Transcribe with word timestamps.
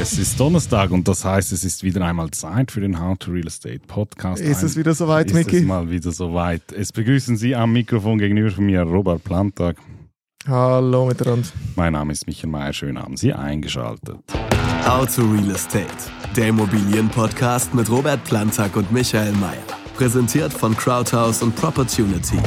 Es 0.00 0.16
ist 0.16 0.38
Donnerstag 0.38 0.92
und 0.92 1.08
das 1.08 1.24
heißt, 1.24 1.50
es 1.50 1.64
ist 1.64 1.82
wieder 1.82 2.02
einmal 2.06 2.30
Zeit 2.30 2.70
für 2.70 2.80
den 2.80 3.00
How 3.00 3.18
to 3.18 3.32
Real 3.32 3.48
Estate 3.48 3.80
Podcast. 3.84 4.40
Ist 4.40 4.62
es 4.62 4.76
wieder 4.76 4.94
soweit, 4.94 5.34
Micky? 5.34 5.56
Es 5.56 5.62
ist 5.62 5.66
mal 5.66 5.90
wieder 5.90 6.12
soweit. 6.12 6.62
Es 6.70 6.92
begrüßen 6.92 7.36
Sie 7.36 7.56
am 7.56 7.72
Mikrofon 7.72 8.16
gegenüber 8.18 8.52
von 8.52 8.64
mir 8.64 8.82
Robert 8.82 9.24
Plantag. 9.24 9.76
Hallo 10.46 11.06
miteinander. 11.06 11.48
Mein 11.74 11.94
Name 11.94 12.12
ist 12.12 12.28
Michael 12.28 12.48
Mayer. 12.48 12.72
Schön 12.72 12.96
haben 12.96 13.16
Sie 13.16 13.32
eingeschaltet. 13.32 14.18
How 14.86 15.04
to 15.12 15.22
Real 15.22 15.50
Estate, 15.50 15.86
der 16.36 16.46
Immobilienpodcast 16.46 17.74
mit 17.74 17.90
Robert 17.90 18.22
Plantag 18.22 18.76
und 18.76 18.92
Michael 18.92 19.32
Mayer. 19.32 19.64
Präsentiert 19.96 20.52
von 20.52 20.76
Crowdhouse 20.76 21.42
und 21.42 21.56
Propertunity. 21.56 22.38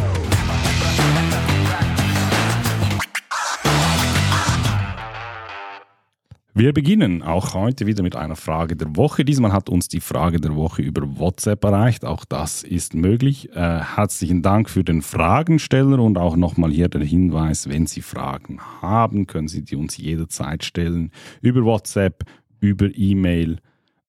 Wir 6.53 6.73
beginnen 6.73 7.23
auch 7.23 7.53
heute 7.53 7.87
wieder 7.87 8.03
mit 8.03 8.17
einer 8.17 8.35
Frage 8.35 8.75
der 8.75 8.97
Woche. 8.97 9.23
Diesmal 9.23 9.53
hat 9.53 9.69
uns 9.69 9.87
die 9.87 10.01
Frage 10.01 10.41
der 10.41 10.53
Woche 10.53 10.81
über 10.81 11.17
WhatsApp 11.17 11.63
erreicht. 11.63 12.03
Auch 12.03 12.25
das 12.25 12.63
ist 12.63 12.93
möglich. 12.93 13.49
Äh, 13.55 13.79
herzlichen 13.79 14.41
Dank 14.41 14.69
für 14.69 14.83
den 14.83 15.01
Fragensteller 15.01 15.99
und 15.99 16.17
auch 16.17 16.35
nochmal 16.35 16.71
hier 16.71 16.89
der 16.89 17.03
Hinweis, 17.03 17.69
wenn 17.69 17.85
Sie 17.85 18.01
Fragen 18.01 18.59
haben, 18.81 19.27
können 19.27 19.47
Sie 19.47 19.63
die 19.63 19.77
uns 19.77 19.95
jederzeit 19.95 20.65
stellen 20.65 21.11
über 21.41 21.63
WhatsApp, 21.63 22.25
über 22.59 22.89
E-Mail 22.93 23.59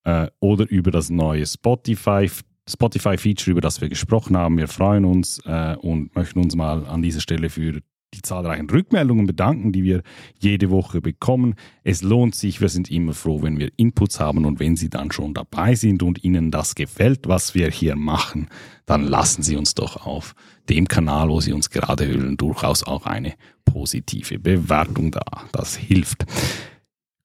äh, 0.03 0.27
oder 0.41 0.69
über 0.69 0.91
das 0.91 1.11
neue 1.11 1.47
Spotify. 1.47 2.29
Spotify-Feature, 2.69 3.53
über 3.53 3.61
das 3.61 3.81
wir 3.81 3.89
gesprochen 3.89 4.37
haben. 4.37 4.57
Wir 4.57 4.69
freuen 4.69 5.05
uns 5.05 5.41
äh, 5.47 5.77
und 5.77 6.15
möchten 6.15 6.41
uns 6.41 6.55
mal 6.57 6.87
an 6.87 7.03
dieser 7.03 7.21
Stelle 7.21 7.51
für 7.51 7.81
die 8.15 8.23
zahlreichen 8.23 8.69
Rückmeldungen 8.69 9.27
bedanken, 9.27 9.73
die 9.73 9.85
wir 9.85 10.03
jede 10.39 10.71
Woche 10.71 11.01
bekommen. 11.01 11.55
Es 11.83 12.03
lohnt 12.03 12.35
sich, 12.35 12.61
wir 12.61 12.69
sind 12.69 12.91
immer 12.91 13.15
froh, 13.15 13.43
wenn 13.43 13.59
wir 13.59 13.71
Inputs 13.77 14.21
haben 14.21 14.45
und 14.45 14.61
wenn 14.61 14.77
Sie 14.77 14.91
dann 14.91 15.11
schon 15.13 15.35
dabei 15.35 15.75
sind 15.75 16.03
und 16.03 16.23
Ihnen 16.23 16.51
das 16.51 16.75
gefällt, 16.75 17.29
was 17.29 17.55
wir 17.55 17.71
hier 17.71 17.97
machen, 17.97 18.49
dann 18.87 19.05
lassen 19.05 19.43
Sie 19.43 19.57
uns 19.57 19.75
doch 19.75 20.07
auf 20.07 20.35
dem 20.69 20.89
Kanal, 20.89 21.29
wo 21.29 21.41
Sie 21.41 21.53
uns 21.53 21.71
gerade 21.71 22.07
hören, 22.07 22.37
durchaus 22.37 22.85
auch 22.85 23.07
eine 23.07 23.35
positive 23.65 24.39
Bewertung 24.39 25.11
da. 25.11 25.25
Das 25.53 25.77
hilft. 25.77 26.27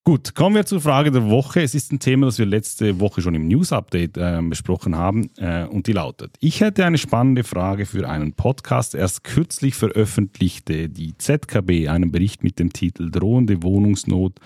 Gut, 0.08 0.36
kommen 0.36 0.56
wir 0.56 0.66
zur 0.66 0.80
Frage 0.80 1.12
der 1.12 1.30
Woche. 1.30 1.62
Es 1.62 1.76
ist 1.76 1.92
ein 1.92 2.00
Thema, 2.00 2.28
das 2.28 2.40
wir 2.40 2.46
letzte 2.46 3.02
Woche 3.02 3.22
schon 3.22 3.36
im 3.36 3.46
News-Update 3.50 4.16
äh, 4.16 4.42
besprochen 4.42 4.96
haben 4.96 5.30
äh, 5.36 5.66
und 5.66 5.86
die 5.86 5.92
lautet, 5.92 6.38
ich 6.40 6.62
hätte 6.62 6.86
eine 6.86 6.98
spannende 6.98 7.44
Frage 7.44 7.86
für 7.86 8.08
einen 8.08 8.32
Podcast. 8.32 8.96
Erst 8.96 9.26
kürzlich 9.26 9.76
veröffentlichte 9.76 10.88
die 10.88 11.18
ZKB 11.18 11.90
einen 11.90 12.10
Bericht 12.10 12.42
mit 12.42 12.58
dem 12.58 12.72
Titel 12.72 13.12
Drohende 13.12 13.62
Wohnungsnot. 13.64 14.40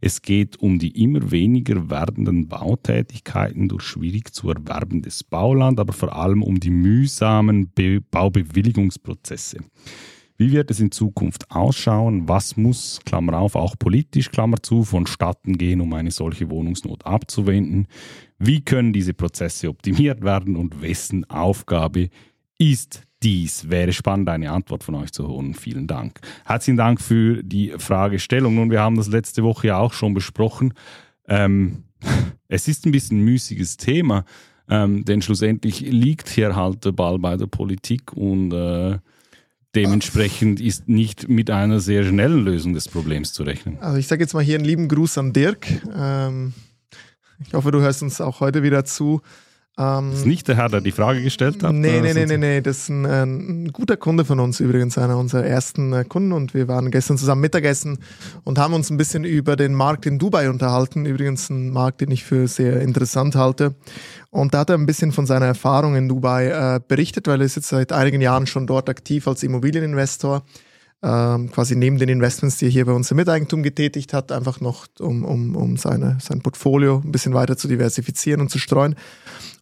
Es 0.00 0.20
geht 0.20 0.56
um 0.56 0.80
die 0.80 1.00
immer 1.00 1.30
weniger 1.30 1.88
werdenden 1.88 2.48
Bautätigkeiten 2.48 3.68
durch 3.68 3.84
schwierig 3.84 4.34
zu 4.34 4.50
erwerbendes 4.50 5.22
Bauland, 5.22 5.78
aber 5.78 5.92
vor 5.92 6.16
allem 6.16 6.42
um 6.42 6.58
die 6.58 6.70
mühsamen 6.70 7.70
Be 7.72 8.00
Baubewilligungsprozesse. 8.00 9.58
Wie 10.36 10.50
wird 10.50 10.70
es 10.70 10.80
in 10.80 10.90
Zukunft 10.90 11.48
ausschauen? 11.50 12.28
Was 12.28 12.56
muss, 12.56 12.98
Klammer 13.04 13.38
auf, 13.38 13.54
auch 13.54 13.76
politisch, 13.78 14.30
Klammer 14.30 14.60
zu, 14.60 14.82
vonstatten 14.82 15.56
gehen, 15.56 15.80
um 15.80 15.92
eine 15.92 16.10
solche 16.10 16.50
Wohnungsnot 16.50 17.06
abzuwenden? 17.06 17.86
Wie 18.38 18.60
können 18.60 18.92
diese 18.92 19.14
Prozesse 19.14 19.68
optimiert 19.68 20.24
werden 20.24 20.56
und 20.56 20.82
wessen 20.82 21.24
Aufgabe 21.30 22.08
ist 22.58 23.02
dies? 23.22 23.70
Wäre 23.70 23.92
spannend, 23.92 24.28
eine 24.28 24.50
Antwort 24.50 24.82
von 24.82 24.96
euch 24.96 25.12
zu 25.12 25.28
holen. 25.28 25.54
Vielen 25.54 25.86
Dank. 25.86 26.18
Herzlichen 26.44 26.78
Dank 26.78 27.00
für 27.00 27.44
die 27.44 27.72
Fragestellung. 27.78 28.56
Nun, 28.56 28.72
wir 28.72 28.80
haben 28.80 28.96
das 28.96 29.08
letzte 29.08 29.44
Woche 29.44 29.68
ja 29.68 29.78
auch 29.78 29.92
schon 29.92 30.14
besprochen. 30.14 30.74
Ähm, 31.28 31.84
es 32.48 32.66
ist 32.66 32.86
ein 32.86 32.92
bisschen 32.92 33.20
ein 33.20 33.24
müßiges 33.24 33.76
Thema, 33.76 34.24
ähm, 34.68 35.04
denn 35.04 35.22
schlussendlich 35.22 35.80
liegt 35.80 36.28
hier 36.28 36.56
halt 36.56 36.84
der 36.84 36.92
Ball 36.92 37.20
bei 37.20 37.36
der 37.36 37.46
Politik 37.46 38.12
und 38.14 38.52
äh, 38.52 38.98
Dementsprechend 39.74 40.60
ist 40.60 40.88
nicht 40.88 41.28
mit 41.28 41.50
einer 41.50 41.80
sehr 41.80 42.04
schnellen 42.04 42.44
Lösung 42.44 42.74
des 42.74 42.88
Problems 42.88 43.32
zu 43.32 43.42
rechnen. 43.42 43.78
Also 43.80 43.98
ich 43.98 44.06
sage 44.06 44.22
jetzt 44.22 44.34
mal 44.34 44.42
hier 44.42 44.56
einen 44.56 44.64
lieben 44.64 44.88
Gruß 44.88 45.18
an 45.18 45.32
Dirk. 45.32 45.66
Ähm, 45.96 46.54
ich 47.46 47.52
hoffe, 47.54 47.70
du 47.70 47.80
hörst 47.80 48.02
uns 48.02 48.20
auch 48.20 48.40
heute 48.40 48.62
wieder 48.62 48.84
zu. 48.84 49.20
Ähm, 49.76 50.10
das 50.10 50.20
ist 50.20 50.26
nicht 50.26 50.46
der 50.46 50.56
Herr, 50.56 50.68
der 50.68 50.80
die 50.80 50.92
Frage 50.92 51.20
gestellt 51.20 51.62
hat? 51.64 51.72
Nee, 51.72 52.00
nee, 52.00 52.14
nee, 52.14 52.26
nee, 52.26 52.36
nee. 52.36 52.60
Das 52.60 52.78
ist 52.78 52.88
ein, 52.90 53.04
ein, 53.04 53.72
guter 53.72 53.96
Kunde 53.96 54.24
von 54.24 54.38
uns 54.38 54.60
übrigens, 54.60 54.96
einer 54.98 55.18
unserer 55.18 55.44
ersten 55.44 55.92
äh, 55.92 56.04
Kunden. 56.04 56.32
Und 56.32 56.54
wir 56.54 56.68
waren 56.68 56.92
gestern 56.92 57.18
zusammen 57.18 57.40
Mittagessen 57.40 57.98
und 58.44 58.58
haben 58.58 58.74
uns 58.74 58.90
ein 58.90 58.96
bisschen 58.96 59.24
über 59.24 59.56
den 59.56 59.74
Markt 59.74 60.06
in 60.06 60.18
Dubai 60.18 60.48
unterhalten. 60.48 61.06
Übrigens 61.06 61.50
ein 61.50 61.70
Markt, 61.70 62.00
den 62.00 62.12
ich 62.12 62.22
für 62.22 62.46
sehr 62.46 62.80
interessant 62.82 63.34
halte. 63.34 63.74
Und 64.30 64.54
da 64.54 64.60
hat 64.60 64.70
er 64.70 64.76
ein 64.76 64.86
bisschen 64.86 65.10
von 65.10 65.26
seiner 65.26 65.46
Erfahrung 65.46 65.96
in 65.96 66.08
Dubai 66.08 66.48
äh, 66.76 66.80
berichtet, 66.86 67.26
weil 67.26 67.40
er 67.40 67.46
ist 67.46 67.56
jetzt 67.56 67.68
seit 67.68 67.92
einigen 67.92 68.20
Jahren 68.20 68.46
schon 68.46 68.66
dort 68.68 68.88
aktiv 68.88 69.26
als 69.26 69.42
Immobilieninvestor 69.42 70.44
ähm, 71.02 71.50
quasi 71.50 71.76
neben 71.76 71.98
den 71.98 72.08
Investments, 72.08 72.58
die 72.58 72.66
er 72.66 72.70
hier 72.70 72.86
bei 72.86 72.92
uns 72.92 73.10
im 73.10 73.16
Miteigentum 73.16 73.62
getätigt 73.62 74.12
hat, 74.12 74.32
einfach 74.32 74.60
noch, 74.60 74.86
um, 74.98 75.24
um, 75.24 75.56
um 75.56 75.76
seine, 75.76 76.18
sein 76.20 76.40
Portfolio 76.40 77.02
ein 77.04 77.12
bisschen 77.12 77.34
weiter 77.34 77.56
zu 77.56 77.68
diversifizieren 77.68 78.40
und 78.40 78.50
zu 78.50 78.58
streuen. 78.58 78.94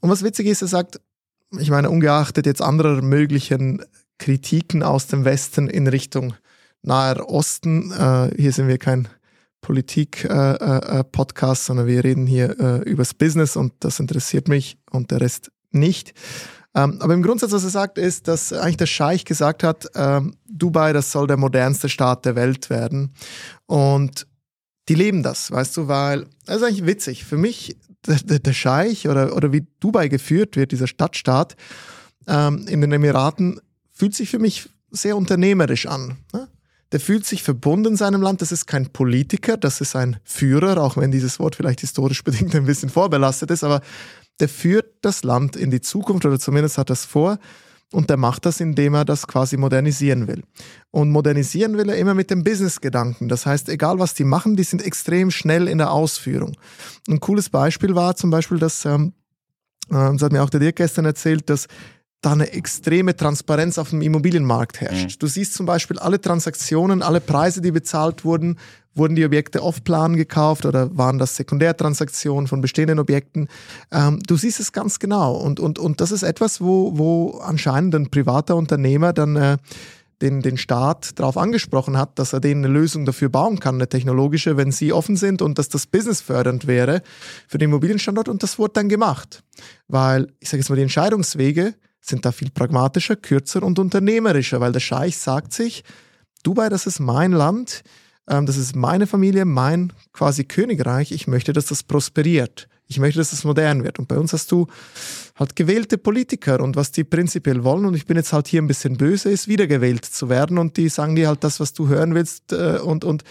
Und 0.01 0.11
was 0.11 0.23
witzig 0.23 0.47
ist, 0.47 0.63
er 0.63 0.69
sagt, 0.69 1.01
ich 1.59 1.71
meine, 1.71 1.91
ungeachtet 1.91 2.47
jetzt 2.47 2.63
anderer 2.63 3.03
möglichen 3.03 3.85
Kritiken 4.19 4.83
aus 4.83 5.09
dem 5.09 5.25
Westen 5.25 5.69
in 5.69 5.87
Richtung 5.87 6.35
Naher 6.83 7.29
Osten, 7.29 7.93
äh, 7.93 8.31
hier 8.37 8.53
sind 8.53 8.69
wir 8.69 8.79
kein 8.79 9.09
Politik-Podcast, 9.61 11.61
äh, 11.61 11.63
äh, 11.63 11.67
sondern 11.67 11.87
wir 11.87 12.05
reden 12.05 12.27
hier 12.27 12.59
äh, 12.59 12.79
übers 12.89 13.15
Business 13.15 13.57
und 13.57 13.73
das 13.81 14.01
interessiert 14.01 14.49
mich 14.49 14.79
und 14.91 15.11
der 15.11 15.21
Rest 15.21 15.53
nicht. 15.71 16.15
Ähm, 16.75 16.99
aber 17.01 17.15
im 17.15 17.23
Grundsatz, 17.23 17.53
was 17.53 17.65
er 17.65 17.71
sagt, 17.71 17.99
ist, 17.99 18.29
dass 18.29 18.53
eigentlich 18.53 18.79
der 18.79 18.87
Scheich 18.87 19.25
gesagt 19.25 19.63
hat, 19.63 19.87
ähm, 19.95 20.37
Dubai, 20.47 20.93
das 20.93 21.13
soll 21.13 21.27
der 21.27 21.37
modernste 21.37 21.89
Staat 21.89 22.25
der 22.25 22.35
Welt 22.35 22.71
werden. 22.71 23.15
Und 23.67 24.27
die 24.89 24.95
leben 24.95 25.23
das, 25.23 25.51
weißt 25.51 25.77
du, 25.77 25.89
weil, 25.89 26.27
das 26.47 26.57
ist 26.57 26.63
eigentlich 26.63 26.87
witzig. 26.87 27.25
Für 27.25 27.37
mich, 27.37 27.77
der, 28.07 28.39
der 28.39 28.53
Scheich 28.53 29.09
oder, 29.09 29.37
oder 29.37 29.53
wie 29.53 29.67
Dubai 29.81 30.09
geführt 30.09 30.57
wird, 30.57 30.73
dieser 30.73 30.87
Stadtstaat 30.87 31.57
ähm, 32.27 32.67
in 32.67 32.81
den 32.81 32.93
Emiraten, 32.93 33.61
fühlt 33.93 34.15
sich 34.15 34.31
für 34.31 34.39
mich 34.39 34.69
sehr 34.91 35.17
unternehmerisch 35.17 35.87
an. 35.87 36.17
Ne? 36.33 36.49
Der 36.91 37.01
fühlt 37.01 37.25
sich 37.25 37.43
verbunden 37.43 37.97
seinem 37.97 38.21
Land. 38.21 38.43
Das 38.43 38.53
ist 38.53 38.67
kein 38.67 38.93
Politiker, 38.93 39.57
das 39.57 39.81
ist 39.81 39.97
ein 39.97 40.19
Führer, 40.25 40.83
auch 40.83 40.97
wenn 40.97 41.11
dieses 41.11 41.39
Wort 41.39 41.57
vielleicht 41.57 41.81
historisch 41.81 42.25
bedingt 42.25 42.55
ein 42.55 42.67
bisschen 42.67 42.91
vorbelastet 42.91 43.51
ist, 43.51 43.65
aber 43.65 43.81
der 44.41 44.49
führt 44.49 44.87
das 45.03 45.25
Land 45.25 45.57
in 45.57 45.71
die 45.71 45.81
Zukunft 45.81 46.25
oder 46.25 46.39
zumindest 46.39 46.79
hat 46.79 46.91
das 46.91 47.05
vor. 47.05 47.39
Und 47.93 48.09
der 48.09 48.17
macht 48.17 48.47
das, 48.47 48.59
indem 48.61 48.95
er 48.95 49.05
das 49.05 49.27
quasi 49.27 49.59
modernisieren 49.59 50.27
will. 50.27 50.43
Und 50.91 51.11
modernisieren 51.11 51.77
will 51.77 51.91
er 51.91 51.97
immer 51.97 52.15
mit 52.15 52.31
dem 52.31 52.43
Business-Gedanken. 52.43 53.29
Das 53.29 53.45
heißt, 53.45 53.69
egal 53.69 53.99
was 53.99 54.15
die 54.15 54.25
machen, 54.25 54.57
die 54.57 54.63
sind 54.63 54.83
extrem 54.83 55.31
schnell 55.31 55.69
in 55.69 55.77
der 55.77 55.91
Ausführung. 55.91 56.57
Ein 57.07 57.21
cooles 57.21 57.51
Beispiel 57.51 57.95
war 57.95 58.17
zum 58.17 58.31
Beispiel, 58.31 58.59
dass, 58.59 58.87
ähm, 58.87 59.13
äh, 59.91 60.11
das 60.13 60.23
hat 60.23 60.33
mir 60.33 60.43
auch 60.43 60.49
der 60.49 60.61
Dirk 60.61 60.77
gestern 60.77 61.05
erzählt, 61.05 61.51
dass 61.51 61.67
da 62.23 62.33
eine 62.33 62.53
extreme 62.53 63.17
Transparenz 63.17 63.79
auf 63.79 63.91
dem 63.91 64.01
Immobilienmarkt 64.01 64.81
herrscht. 64.81 65.17
Mhm. 65.17 65.19
Du 65.19 65.27
siehst 65.27 65.55
zum 65.55 65.67
Beispiel 65.67 65.99
alle 65.99 66.21
Transaktionen, 66.21 67.03
alle 67.03 67.21
Preise, 67.21 67.61
die 67.61 67.73
bezahlt 67.73 68.25
wurden, 68.25 68.59
wurden 68.95 69.17
die 69.17 69.25
Objekte 69.25 69.63
off-plan 69.63 70.17
gekauft 70.17 70.65
oder 70.65 70.97
waren 70.97 71.19
das 71.19 71.37
Sekundärtransaktionen 71.37 72.47
von 72.47 72.61
bestehenden 72.61 73.01
Objekten? 73.01 73.49
Ähm, 73.91 74.21
du 74.27 74.37
siehst 74.37 74.61
es 74.61 74.73
ganz 74.73 74.99
genau 75.01 75.35
und, 75.35 75.59
und, 75.59 75.79
und 75.79 76.01
das 76.01 76.13
ist 76.13 76.23
etwas, 76.23 76.61
wo, 76.61 76.97
wo 76.97 77.39
anscheinend 77.39 77.95
ein 77.95 78.11
privater 78.11 78.55
Unternehmer 78.55 79.13
dann 79.13 79.37
äh, 79.37 79.57
den, 80.21 80.41
den 80.41 80.57
Staat 80.57 81.19
darauf 81.19 81.37
angesprochen 81.37 81.99
hat, 81.99 82.21
dass 82.21 82.33
er 82.33 82.39
denen 82.39 82.65
eine 82.65 82.73
Lösung 82.73 83.05
dafür 83.05 83.29
bauen 83.29 83.59
kann, 83.59 83.75
eine 83.75 83.89
technologische, 83.89 84.57
wenn 84.57 84.71
sie 84.71 84.93
offen 84.93 85.17
sind 85.17 85.43
und 85.43 85.59
dass 85.59 85.69
das 85.69 85.87
Business 85.87 86.21
fördernd 86.21 86.69
wäre 86.69 87.03
für 87.49 87.59
den 87.59 87.71
Immobilienstandort 87.71 88.29
und 88.29 88.45
das 88.45 88.61
wurde 88.61 88.75
dann 88.75 88.89
gemacht. 88.89 89.43
Weil, 89.89 90.29
ich 90.39 90.49
sage 90.49 90.61
jetzt 90.61 90.69
mal, 90.69 90.77
die 90.77 90.83
Entscheidungswege 90.83 91.75
sind 92.03 92.27
da 92.27 92.33
viel 92.33 92.51
pragmatischer, 92.51 93.17
kürzer 93.17 93.63
und 93.63 93.79
unternehmerischer, 93.79 94.61
weil 94.61 94.73
der 94.73 94.81
Scheich 94.81 95.17
sagt 95.17 95.53
sich, 95.53 95.85
Dubai, 96.43 96.69
das 96.69 96.87
ist 96.87 96.99
mein 96.99 97.33
Land, 97.33 97.83
ähm, 98.29 98.47
das 98.47 98.57
ist 98.57 98.77
meine 98.77 99.07
Familie, 99.07 99.45
mein 99.45 99.93
quasi 100.13 100.45
Königreich, 100.45 101.13
ich 101.13 101.27
möchte, 101.27 101.53
dass 101.53 101.67
das 101.67 101.83
prosperiert. 101.83 102.69
Ich 102.89 102.99
möchte, 102.99 103.21
dass 103.21 103.31
das 103.31 103.45
modern 103.45 103.85
wird. 103.85 103.99
Und 103.99 104.09
bei 104.09 104.19
uns 104.19 104.35
hast 104.35 104.53
du 104.53 104.67
halt 105.37 105.57
gewählte 105.57 105.97
Politiker 105.97 106.61
und 106.61 106.77
was 106.77 106.93
die 106.93 107.05
prinzipiell 107.05 107.65
wollen, 107.65 107.87
und 107.87 107.95
ich 107.95 108.05
bin 108.05 108.19
jetzt 108.19 108.35
halt 108.35 108.49
hier 108.49 108.61
ein 108.61 108.67
bisschen 108.67 108.99
böse, 108.99 109.31
ist 109.31 109.49
wiedergewählt 109.49 110.05
zu 110.05 110.29
werden 110.29 110.59
und 110.59 110.77
die 110.77 110.91
sagen 110.91 111.17
dir 111.17 111.29
halt 111.29 111.43
das, 111.43 111.59
was 111.59 111.73
du 111.73 111.89
hören 111.89 112.15
willst 112.15 112.53
äh, 112.53 112.81
und, 112.83 113.05
und 113.05 113.25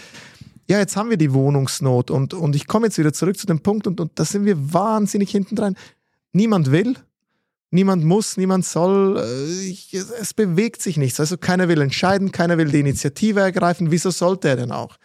ja, 0.68 0.80
jetzt 0.80 0.96
haben 0.96 1.10
wir 1.10 1.18
die 1.18 1.34
Wohnungsnot 1.34 2.10
und, 2.10 2.34
und 2.34 2.56
ich 2.56 2.66
komme 2.66 2.88
jetzt 2.88 2.98
wieder 2.98 3.14
zurück 3.14 3.38
zu 3.38 3.46
dem 3.46 3.60
Punkt 3.60 3.88
und, 3.88 4.00
und 4.00 4.12
da 4.16 4.26
sind 4.26 4.46
wir 4.46 4.74
wahnsinnig 4.74 5.30
hinten 5.30 5.56
dran. 5.56 5.76
Niemand 6.32 6.72
will, 6.72 6.96
Niemand 7.74 8.04
muss, 8.04 8.36
niemand 8.36 8.66
soll, 8.66 9.18
äh, 9.18 9.98
es 10.20 10.34
bewegt 10.34 10.82
sich 10.82 10.98
nichts. 10.98 11.22
Also 11.22 11.38
keiner 11.38 11.70
will 11.70 11.82
entscheiden, 11.82 12.34
keiner 12.34 12.58
will 12.58 12.70
die 12.70 12.82
Initiative 12.82 13.40
ergreifen. 13.40 13.92
Wieso 13.92 14.12
sollte 14.12 14.50
er 14.50 14.58
denn 14.58 14.74
auch? 14.74 14.98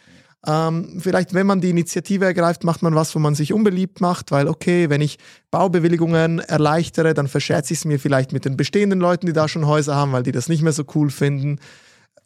Ähm, 0.45 0.99
vielleicht, 1.01 1.33
wenn 1.33 1.47
man 1.47 1.61
die 1.61 1.71
Initiative 1.71 2.25
ergreift, 2.25 2.65
macht 2.65 2.83
man 2.83 2.95
was, 2.95 3.15
wo 3.15 3.21
man 3.21 3.37
sich 3.37 3.53
unbeliebt 3.53 4.01
macht, 4.01 4.33
weil, 4.33 4.49
okay, 4.49 4.91
wenn 4.91 5.01
ich 5.01 5.19
Baubewilligungen 5.51 6.41
erleichtere, 6.41 7.15
dann 7.15 7.29
verscherze 7.29 7.73
ich 7.73 7.81
es 7.81 7.85
mir 7.85 8.01
vielleicht 8.01 8.33
mit 8.33 8.45
den 8.45 8.57
bestehenden 8.57 9.01
Leuten, 9.01 9.27
die 9.27 9.33
da 9.33 9.49
schon 9.49 9.67
Häuser 9.67 9.95
haben, 9.95 10.13
weil 10.13 10.25
die 10.25 10.33
das 10.33 10.49
nicht 10.49 10.63
mehr 10.63 10.73
so 10.73 10.85
cool 10.95 11.11
finden. 11.11 11.61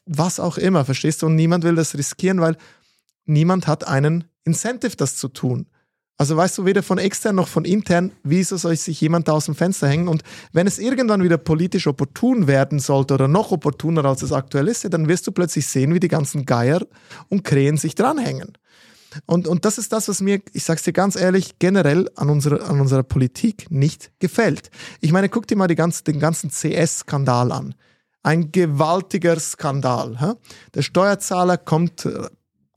Was 0.07 0.41
auch 0.41 0.59
immer, 0.59 0.87
verstehst 0.87 1.23
du? 1.23 1.27
Und 1.27 1.37
niemand 1.37 1.65
will 1.65 1.75
das 1.75 1.97
riskieren, 1.97 2.41
weil 2.41 2.57
niemand 3.25 3.67
hat 3.67 3.87
einen 3.87 4.25
Incentive, 4.45 4.97
das 4.97 5.17
zu 5.17 5.29
tun. 5.29 5.67
Also 6.21 6.37
weißt 6.37 6.59
du, 6.59 6.67
weder 6.67 6.83
von 6.83 6.99
extern 6.99 7.37
noch 7.37 7.49
von 7.49 7.65
intern, 7.65 8.13
wieso 8.23 8.59
soll 8.59 8.77
sich 8.77 9.01
jemand 9.01 9.27
da 9.27 9.33
aus 9.33 9.47
dem 9.47 9.55
Fenster 9.55 9.89
hängen? 9.89 10.07
Und 10.07 10.23
wenn 10.53 10.67
es 10.67 10.79
irgendwann 10.79 11.23
wieder 11.23 11.39
politisch 11.39 11.87
opportun 11.87 12.47
werden 12.47 12.79
sollte 12.79 13.15
oder 13.15 13.27
noch 13.27 13.53
opportuner 13.53 14.05
als 14.05 14.21
es 14.21 14.31
aktuell 14.31 14.69
ist, 14.69 14.87
dann 14.93 15.09
wirst 15.09 15.27
du 15.27 15.33
plötzlich 15.33 15.67
sehen, 15.67 15.95
wie 15.95 15.99
die 15.99 16.09
ganzen 16.09 16.45
Geier 16.45 16.83
und 17.31 17.43
Krähen 17.43 17.79
sich 17.79 17.95
dranhängen. 17.95 18.53
Und, 19.25 19.49
und 19.49 19.65
das 19.65 19.79
ist 19.79 19.95
das, 19.95 20.09
was 20.09 20.21
mir, 20.21 20.43
ich 20.53 20.65
sag's 20.65 20.83
dir 20.83 20.93
ganz 20.93 21.17
ehrlich, 21.17 21.59
generell 21.59 22.11
an 22.17 22.29
unserer, 22.29 22.69
an 22.69 22.83
unserer 22.83 23.03
Politik 23.03 23.71
nicht 23.71 24.13
gefällt. 24.19 24.71
Ich 25.01 25.13
meine, 25.13 25.31
guck 25.31 25.47
dir 25.47 25.57
mal 25.57 25.69
die 25.69 25.75
ganze, 25.75 26.05
den 26.05 26.21
ganzen 26.21 26.51
CS-Skandal 26.51 27.51
an. 27.51 27.75
Ein 28.23 28.53
gewaltiger 28.53 29.41
Skandal. 29.41 30.21
Hä? 30.21 30.35
Der 30.75 30.83
Steuerzahler 30.83 31.57
kommt 31.57 32.05
äh, 32.05 32.29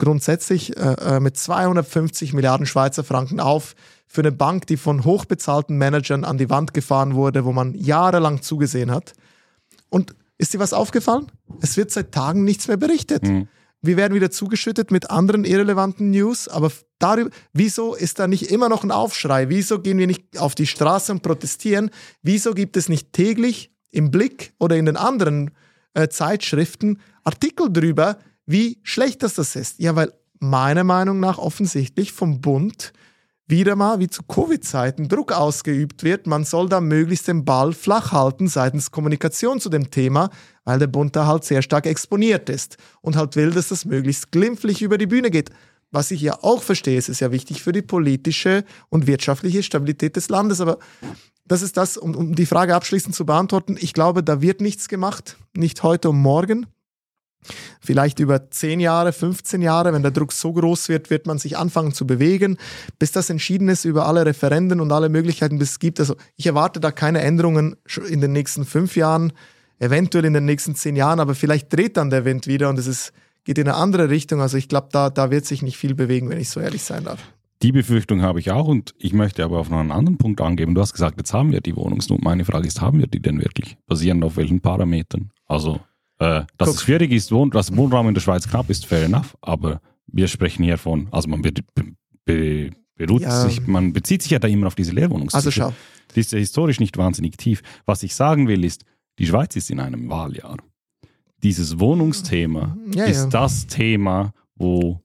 grundsätzlich 0.04 0.78
äh, 0.78 1.16
äh 1.16 1.20
mit 1.20 1.38
250 1.38 2.34
Milliarden 2.34 2.66
Schweizer 2.66 3.04
Franken 3.04 3.40
auf 3.40 3.76
für 4.08 4.22
eine 4.22 4.32
Bank, 4.32 4.68
die 4.68 4.78
von 4.78 5.06
hochbezahlten 5.06 5.78
Managern 5.78 6.24
an 6.24 6.38
die 6.38 6.50
Wand 6.50 6.74
gefahren 6.74 7.16
wurde, 7.16 7.46
wo 7.46 7.52
man 7.52 7.74
jahrelang 7.74 8.42
zugesehen 8.42 8.92
hat. 8.92 9.14
Und 9.90 10.16
ist 10.38 10.54
dir 10.54 10.60
was 10.60 10.74
aufgefallen? 10.74 11.32
Es 11.62 11.78
wird 11.78 11.92
seit 11.92 12.12
Tagen 12.12 12.44
nichts 12.44 12.68
mehr 12.68 12.78
berichtet. 12.78 13.24
Mhm. 13.24 13.48
Wir 13.82 13.98
werden 13.98 14.14
wieder 14.14 14.32
zugeschüttet 14.32 14.92
mit 14.92 15.12
anderen 15.12 15.44
irrelevanten 15.44 16.10
News, 16.12 16.48
aber 16.48 16.72
darüber, 17.00 17.30
wieso 17.52 17.96
ist 17.96 18.18
da 18.18 18.28
nicht 18.28 18.50
immer 18.50 18.70
noch 18.70 18.84
ein 18.84 18.92
Aufschrei? 18.92 19.50
Wieso 19.50 19.80
gehen 19.80 19.98
wir 19.98 20.08
nicht 20.08 20.40
auf 20.40 20.56
die 20.56 20.68
Straße 20.68 21.12
und 21.12 21.22
protestieren? 21.22 21.90
Wieso 22.22 22.54
gibt 22.54 22.78
es 22.78 22.88
nicht 22.88 23.12
täglich 23.12 23.72
im 23.92 24.10
Blick 24.10 24.54
oder 24.58 24.78
in 24.78 24.86
den 24.86 24.96
anderen 24.96 25.52
äh, 25.94 26.08
Zeitschriften 26.08 27.00
Artikel 27.24 27.72
drüber, 27.72 28.18
wie 28.46 28.80
schlecht 28.84 29.24
das, 29.24 29.36
das 29.36 29.56
ist. 29.56 29.80
Ja, 29.80 29.96
weil 29.96 30.12
meiner 30.40 30.84
Meinung 30.84 31.20
nach 31.20 31.38
offensichtlich 31.38 32.12
vom 32.12 32.42
Bund 32.42 32.94
wieder 33.48 33.76
mal 33.76 34.00
wie 34.00 34.08
zu 34.08 34.24
Covid-Zeiten 34.24 35.10
Druck 35.10 35.32
ausgeübt 35.32 36.04
wird. 36.04 36.28
Man 36.28 36.44
soll 36.46 36.70
da 36.70 36.82
möglichst 36.82 37.28
den 37.28 37.46
Ball 37.46 37.74
flach 37.74 38.12
halten 38.12 38.48
seitens 38.48 38.92
Kommunikation 38.92 39.60
zu 39.60 39.70
dem 39.70 39.92
Thema, 39.92 40.30
weil 40.64 40.80
der 40.80 40.88
Bund 40.88 41.16
da 41.16 41.28
halt 41.28 41.44
sehr 41.44 41.62
stark 41.62 41.86
exponiert 41.86 42.50
ist 42.50 42.78
und 43.02 43.16
halt 43.16 43.36
will, 43.36 43.52
dass 43.52 43.70
das 43.70 43.86
möglichst 43.86 44.32
glimpflich 44.32 44.82
über 44.82 44.98
die 44.98 45.08
Bühne 45.08 45.30
geht. 45.30 45.50
Was 45.92 46.10
ich 46.10 46.22
ja 46.22 46.40
auch 46.42 46.64
verstehe, 46.64 46.98
es 46.98 47.10
ist 47.10 47.20
ja 47.20 47.32
wichtig 47.32 47.62
für 47.62 47.72
die 47.72 47.84
politische 47.84 48.64
und 48.90 49.06
wirtschaftliche 49.06 49.62
Stabilität 49.62 50.16
des 50.16 50.30
Landes. 50.30 50.60
Aber 50.60 50.80
das 51.46 51.62
ist 51.62 51.78
das, 51.78 51.98
um, 51.98 52.16
um 52.16 52.36
die 52.36 52.48
Frage 52.48 52.74
abschließend 52.74 53.14
zu 53.14 53.26
beantworten. 53.26 53.78
Ich 53.80 53.94
glaube, 53.94 54.24
da 54.24 54.42
wird 54.42 54.62
nichts 54.62 54.88
gemacht, 54.88 55.38
nicht 55.56 55.84
heute 55.84 56.10
und 56.10 56.20
morgen. 56.20 56.66
Vielleicht 57.82 58.20
über 58.20 58.50
10 58.50 58.80
Jahre, 58.80 59.14
15 59.14 59.62
Jahre, 59.62 59.94
wenn 59.94 60.02
der 60.02 60.12
Druck 60.12 60.32
so 60.32 60.54
groß 60.54 60.90
wird, 60.90 61.10
wird 61.10 61.28
man 61.28 61.38
sich 61.38 61.58
anfangen 61.58 61.94
zu 61.94 62.08
bewegen, 62.08 62.58
bis 63.00 63.12
das 63.12 63.30
entschieden 63.30 63.70
ist 63.70 63.86
über 63.86 64.08
alle 64.08 64.26
Referenden 64.26 64.80
und 64.80 64.92
alle 64.92 65.10
Möglichkeiten, 65.10 65.58
die 65.58 65.64
es 65.64 65.80
gibt. 65.80 66.00
Also 66.00 66.16
ich 66.36 66.46
erwarte 66.46 66.80
da 66.80 66.92
keine 66.92 67.22
Änderungen 67.22 67.76
in 68.08 68.22
den 68.22 68.32
nächsten 68.32 68.66
fünf 68.66 68.96
Jahren, 68.96 69.34
eventuell 69.80 70.26
in 70.26 70.34
den 70.34 70.46
nächsten 70.46 70.76
zehn 70.76 70.96
Jahren, 70.96 71.20
aber 71.20 71.36
vielleicht 71.36 71.74
dreht 71.74 71.98
dann 71.98 72.10
der 72.10 72.26
Wind 72.26 72.48
wieder 72.48 72.70
und 72.70 72.80
es 72.80 72.88
ist, 72.88 73.14
geht 73.44 73.58
in 73.58 73.68
eine 73.68 73.78
andere 73.78 74.10
Richtung. 74.10 74.42
Also 74.42 74.58
ich 74.58 74.70
glaube, 74.70 74.90
da, 74.92 75.10
da 75.10 75.32
wird 75.32 75.46
sich 75.46 75.62
nicht 75.62 75.78
viel 75.78 75.96
bewegen, 75.96 76.30
wenn 76.30 76.40
ich 76.40 76.50
so 76.50 76.60
ehrlich 76.60 76.84
sein 76.84 77.04
darf. 77.04 77.20
Die 77.64 77.72
Befürchtung 77.72 78.22
habe 78.22 78.42
ich 78.42 78.52
auch 78.52 78.68
und 78.68 78.94
ich 78.98 79.14
möchte 79.14 79.42
aber 79.42 79.58
auf 79.58 79.70
noch 79.70 79.80
einen 79.80 79.92
anderen 79.92 80.18
Punkt 80.18 80.42
angeben. 80.42 80.76
Du 80.76 80.82
hast 80.82 80.92
gesagt, 80.92 81.18
jetzt 81.18 81.34
haben 81.34 81.54
wir 81.54 81.62
die 81.62 81.78
Wohnungsnot. 81.78 82.22
Meine 82.22 82.44
Frage 82.44 82.68
ist, 82.68 82.82
haben 82.82 83.00
wir 83.00 83.08
die 83.08 83.22
denn 83.22 83.40
wirklich? 83.40 83.78
Basierend 83.88 84.26
auf 84.26 84.36
welchen 84.36 84.60
Parametern? 84.60 85.32
Also 85.48 85.80
äh, 86.20 86.44
dass 86.58 86.70
Guck. 86.70 86.76
es 86.76 86.82
schwierig 86.84 87.12
ist, 87.12 87.32
Wohn 87.32 87.50
dass 87.52 87.76
Wohnraum 87.76 88.08
in 88.08 88.14
der 88.14 88.22
Schweiz 88.22 88.48
knapp 88.48 88.70
ist, 88.70 88.86
fair 88.86 89.06
enough, 89.06 89.36
aber 89.42 89.82
wir 90.08 90.28
sprechen 90.28 90.64
hier 90.64 90.78
von, 90.78 91.08
also 91.12 91.28
man, 91.28 91.42
be, 91.42 91.52
be, 91.74 91.94
be 92.26 92.72
ja. 93.20 93.48
sich, 93.48 93.66
man 93.68 93.94
bezieht 93.94 94.22
sich 94.22 94.32
ja 94.32 94.40
da 94.40 94.48
immer 94.48 94.68
auf 94.68 94.76
diese 94.76 94.92
Leerwohnungsziffer. 94.92 95.46
Also 95.46 95.52
schau. 95.52 95.74
Die 96.16 96.20
ist 96.20 96.32
ja 96.32 96.38
historisch 96.38 96.80
nicht 96.80 96.98
wahnsinnig 96.98 97.38
tief. 97.38 97.62
Was 97.86 98.04
ich 98.04 98.16
sagen 98.16 98.48
will 98.48 98.64
ist, 98.64 98.86
die 99.20 99.26
Schweiz 99.26 99.56
ist 99.56 99.72
in 99.72 99.80
einem 99.80 100.10
Wahljahr. 100.10 100.58
Dieses 101.42 101.80
Wohnungsthema 101.80 102.78
ja, 102.94 103.06
ist 103.06 103.24
ja. 103.24 103.30
das 103.30 103.68
Thema, 103.68 104.34
wo 104.56 105.02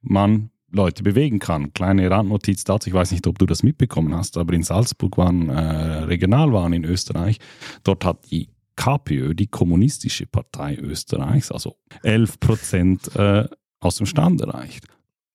man 0.00 0.50
Leute 0.70 1.02
bewegen 1.02 1.38
kann. 1.38 1.72
Kleine 1.74 2.10
Randnotiz 2.10 2.64
dazu, 2.64 2.88
ich 2.88 2.94
weiß 2.94 3.10
nicht, 3.12 3.26
ob 3.26 3.38
du 3.38 3.46
das 3.46 3.62
mitbekommen 3.62 4.14
hast, 4.14 4.38
aber 4.38 4.54
in 4.54 4.62
Salzburg 4.62 5.18
waren 5.18 5.48
äh, 5.48 5.58
Regionalwahlen 6.04 6.72
in 6.72 6.84
Österreich. 6.84 7.38
Dort 7.84 8.04
hat 8.04 8.30
die 8.30 8.48
KPÖ, 8.76 9.34
die 9.34 9.46
Kommunistische 9.46 10.26
Partei 10.26 10.76
Österreichs, 10.76 11.50
also 11.50 11.76
11 12.02 12.40
Prozent 12.40 13.16
äh, 13.16 13.48
aus 13.80 13.96
dem 13.96 14.06
Stand 14.06 14.40
erreicht. 14.40 14.86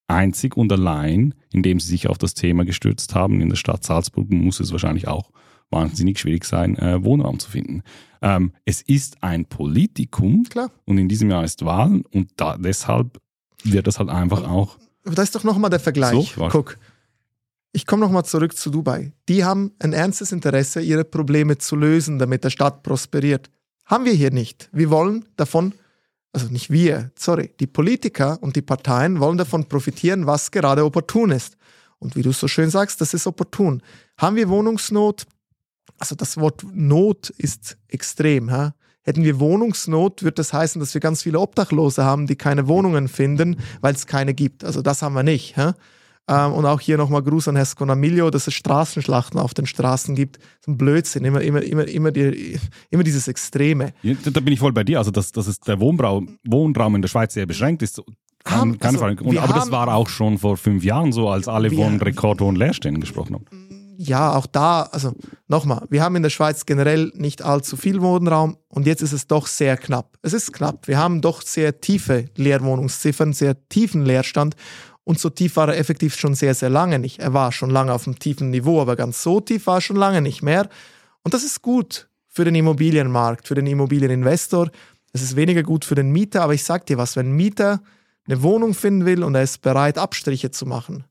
Einzig 0.08 0.56
und 0.56 0.72
allein, 0.72 1.34
indem 1.52 1.80
sie 1.80 1.90
sich 1.90 2.08
auf 2.08 2.18
das 2.18 2.34
Thema 2.34 2.64
gestürzt 2.64 3.14
haben, 3.14 3.42
in 3.42 3.50
der 3.50 3.58
Stadt 3.58 3.84
Salzburg 3.84 4.30
muss 4.30 4.60
es 4.60 4.72
wahrscheinlich 4.72 5.08
auch 5.08 5.32
wahnsinnig 5.70 6.20
schwierig 6.20 6.46
sein, 6.46 6.78
äh, 6.78 7.04
Wohnraum 7.04 7.40
zu 7.40 7.50
finden. 7.50 7.84
Ähm, 8.22 8.54
es 8.66 8.82
ist 8.82 9.22
ein 9.22 9.46
Politikum 9.46 10.44
Klar. 10.46 10.72
und 10.86 10.98
in 10.98 11.10
diesem 11.10 11.30
Jahr 11.30 11.44
ist 11.44 11.66
Wahlen 11.66 12.04
und 12.06 12.32
da, 12.38 12.58
deshalb 12.58 13.20
wird 13.64 13.88
das 13.88 14.00
halt 14.00 14.10
einfach 14.10 14.48
auch. 14.48 14.78
Aber 15.04 15.16
da 15.16 15.24
ist 15.24 15.36
doch 15.36 15.44
nochmal 15.44 15.70
der 15.70 15.80
Vergleich. 15.80 16.34
So, 16.36 16.48
Guck, 16.50 16.78
ich 17.78 17.86
komme 17.86 18.04
nochmal 18.04 18.26
zurück 18.26 18.58
zu 18.58 18.72
Dubai. 18.72 19.14
Die 19.30 19.46
haben 19.46 19.72
ein 19.78 19.94
ernstes 19.94 20.32
Interesse, 20.32 20.82
ihre 20.82 21.04
Probleme 21.04 21.60
zu 21.60 21.76
lösen, 21.76 22.18
damit 22.18 22.44
der 22.44 22.50
Stadt 22.50 22.82
prosperiert. 22.82 23.52
Haben 23.86 24.06
wir 24.06 24.14
hier 24.14 24.32
nicht. 24.32 24.68
Wir 24.72 24.90
wollen 24.90 25.26
davon, 25.36 25.76
also 26.34 26.48
nicht 26.48 26.72
wir, 26.72 27.12
sorry, 27.16 27.54
die 27.60 27.68
Politiker 27.68 28.42
und 28.42 28.56
die 28.56 28.64
Parteien 28.64 29.20
wollen 29.20 29.38
davon 29.38 29.66
profitieren, 29.66 30.26
was 30.26 30.50
gerade 30.50 30.84
opportun 30.84 31.30
ist. 31.30 31.56
Und 32.00 32.16
wie 32.16 32.24
du 32.24 32.32
so 32.32 32.48
schön 32.48 32.72
sagst, 32.72 33.00
das 33.00 33.14
ist 33.14 33.28
opportun. 33.28 33.84
Haben 34.18 34.38
wir 34.38 34.50
Wohnungsnot? 34.50 35.28
Also 36.00 36.16
das 36.16 36.38
Wort 36.38 36.66
Not 36.74 37.30
ist 37.30 37.78
extrem. 37.90 38.50
Ha? 38.50 38.74
Hätten 39.04 39.24
wir 39.24 39.40
Wohnungsnot, 39.40 40.24
würde 40.24 40.34
das 40.34 40.52
heißen, 40.52 40.80
dass 40.80 40.96
wir 40.96 41.02
ganz 41.02 41.22
viele 41.22 41.40
Obdachlose 41.40 42.04
haben, 42.04 42.26
die 42.26 42.38
keine 42.38 42.68
Wohnungen 42.68 43.08
finden, 43.08 43.58
weil 43.82 43.94
es 43.94 44.08
keine 44.08 44.34
gibt. 44.34 44.64
Also 44.64 44.82
das 44.82 45.04
haben 45.04 45.14
wir 45.14 45.22
nicht. 45.22 45.58
Ha? 45.58 45.76
Ähm, 46.30 46.54
und 46.54 46.66
auch 46.66 46.82
hier 46.82 46.98
nochmal 46.98 47.24
Gruß 47.24 47.48
an 47.48 47.56
Herr 47.56 47.66
Sconamilio, 47.66 48.30
dass 48.30 48.48
es 48.48 48.54
Straßenschlachten 48.54 49.40
auf 49.40 49.54
den 49.54 49.66
Straßen 49.66 50.14
gibt. 50.14 50.40
So 50.66 50.72
ein 50.72 50.78
Blödsinn, 50.78 51.24
immer, 51.24 51.42
immer, 51.42 51.62
immer, 51.64 51.88
immer, 51.88 52.12
die, 52.12 52.60
immer 52.90 53.04
dieses 53.04 53.28
Extreme. 53.28 53.94
Ja, 54.02 54.14
da 54.32 54.40
bin 54.42 54.52
ich 54.52 54.60
voll 54.60 54.74
bei 54.74 54.84
dir. 54.84 54.98
Also, 55.00 55.12
dass, 55.12 55.32
dass 55.32 55.48
es 55.48 55.60
der 55.62 55.80
Wohnraum, 55.80 56.38
Wohnraum 56.46 56.96
in 56.96 57.02
der 57.02 57.10
Schweiz 57.10 57.34
sehr 57.34 57.46
beschränkt 57.46 57.82
ist. 57.82 58.02
Haben, 58.46 58.78
keine 58.78 58.98
also, 58.98 59.00
Frage. 59.00 59.24
Und, 59.24 59.38
aber 59.38 59.54
das 59.54 59.72
war 59.72 59.94
auch 59.94 60.10
schon 60.10 60.38
vor 60.38 60.58
fünf 60.58 60.84
Jahren 60.84 61.12
so, 61.12 61.30
als 61.30 61.48
alle 61.48 61.72
von 61.72 62.02
Rekordhohen 62.02 62.56
Leerstellen 62.56 63.00
gesprochen 63.00 63.36
haben. 63.36 63.46
Ja, 64.00 64.36
auch 64.36 64.46
da, 64.46 64.84
also 64.84 65.14
nochmal, 65.48 65.88
wir 65.90 66.04
haben 66.04 66.16
in 66.16 66.22
der 66.22 66.30
Schweiz 66.30 66.68
generell 66.68 67.12
nicht 67.16 67.42
allzu 67.42 67.76
viel 67.78 68.00
Wohnraum 68.02 68.58
und 68.68 68.86
jetzt 68.86 69.02
ist 69.02 69.12
es 69.12 69.26
doch 69.26 69.48
sehr 69.48 69.76
knapp. 69.76 70.20
Es 70.22 70.34
ist 70.34 70.54
knapp. 70.54 70.88
Wir 70.88 71.00
haben 71.00 71.20
doch 71.20 71.42
sehr 71.42 71.82
tiefe 71.82 72.26
Leerwohnungsziffern, 72.36 73.34
sehr 73.34 73.68
tiefen 73.70 74.06
Leerstand 74.06 74.56
und 75.08 75.20
so 75.20 75.30
tief 75.30 75.56
war 75.56 75.70
er 75.70 75.78
effektiv 75.78 76.20
schon 76.20 76.36
sehr, 76.36 76.54
sehr 76.54 76.70
lange 76.70 77.00
nicht. 77.00 77.20
Er 77.20 77.34
war 77.34 77.54
schon 77.54 77.70
lange 77.70 77.94
auf 77.94 78.06
einem 78.06 78.20
tiefen 78.20 78.50
Niveau, 78.50 78.82
aber 78.82 78.98
ganz 78.98 79.24
so 79.24 79.40
tief 79.40 79.66
war 79.66 79.78
er 79.78 79.82
schon 79.82 79.96
lange 79.96 80.22
nicht 80.22 80.44
mehr. 80.44 80.68
Und 81.24 81.34
das 81.34 81.46
ist 81.46 81.62
gut 81.62 82.10
für 82.28 82.44
den 82.44 82.56
Immobilienmarkt, 82.56 83.48
für 83.48 83.56
den 83.56 83.68
Immobilieninvestor. 83.68 84.70
Es 85.14 85.22
ist 85.22 85.38
weniger 85.38 85.64
gut 85.64 85.86
für 85.86 85.96
den 85.96 86.12
Mieter, 86.12 86.42
aber 86.42 86.56
ich 86.56 86.66
sag 86.66 86.88
dir 86.88 86.98
was, 86.98 87.16
wenn 87.16 87.30
ein 87.30 87.38
Mieter 87.38 87.80
eine 88.28 88.42
Wohnung 88.42 88.74
finden 88.74 89.06
will 89.06 89.24
und 89.24 89.34
er 89.34 89.44
ist 89.44 89.62
bereit, 89.62 89.98
Abstriche 89.98 90.52
zu 90.52 90.66
machen, 90.66 91.06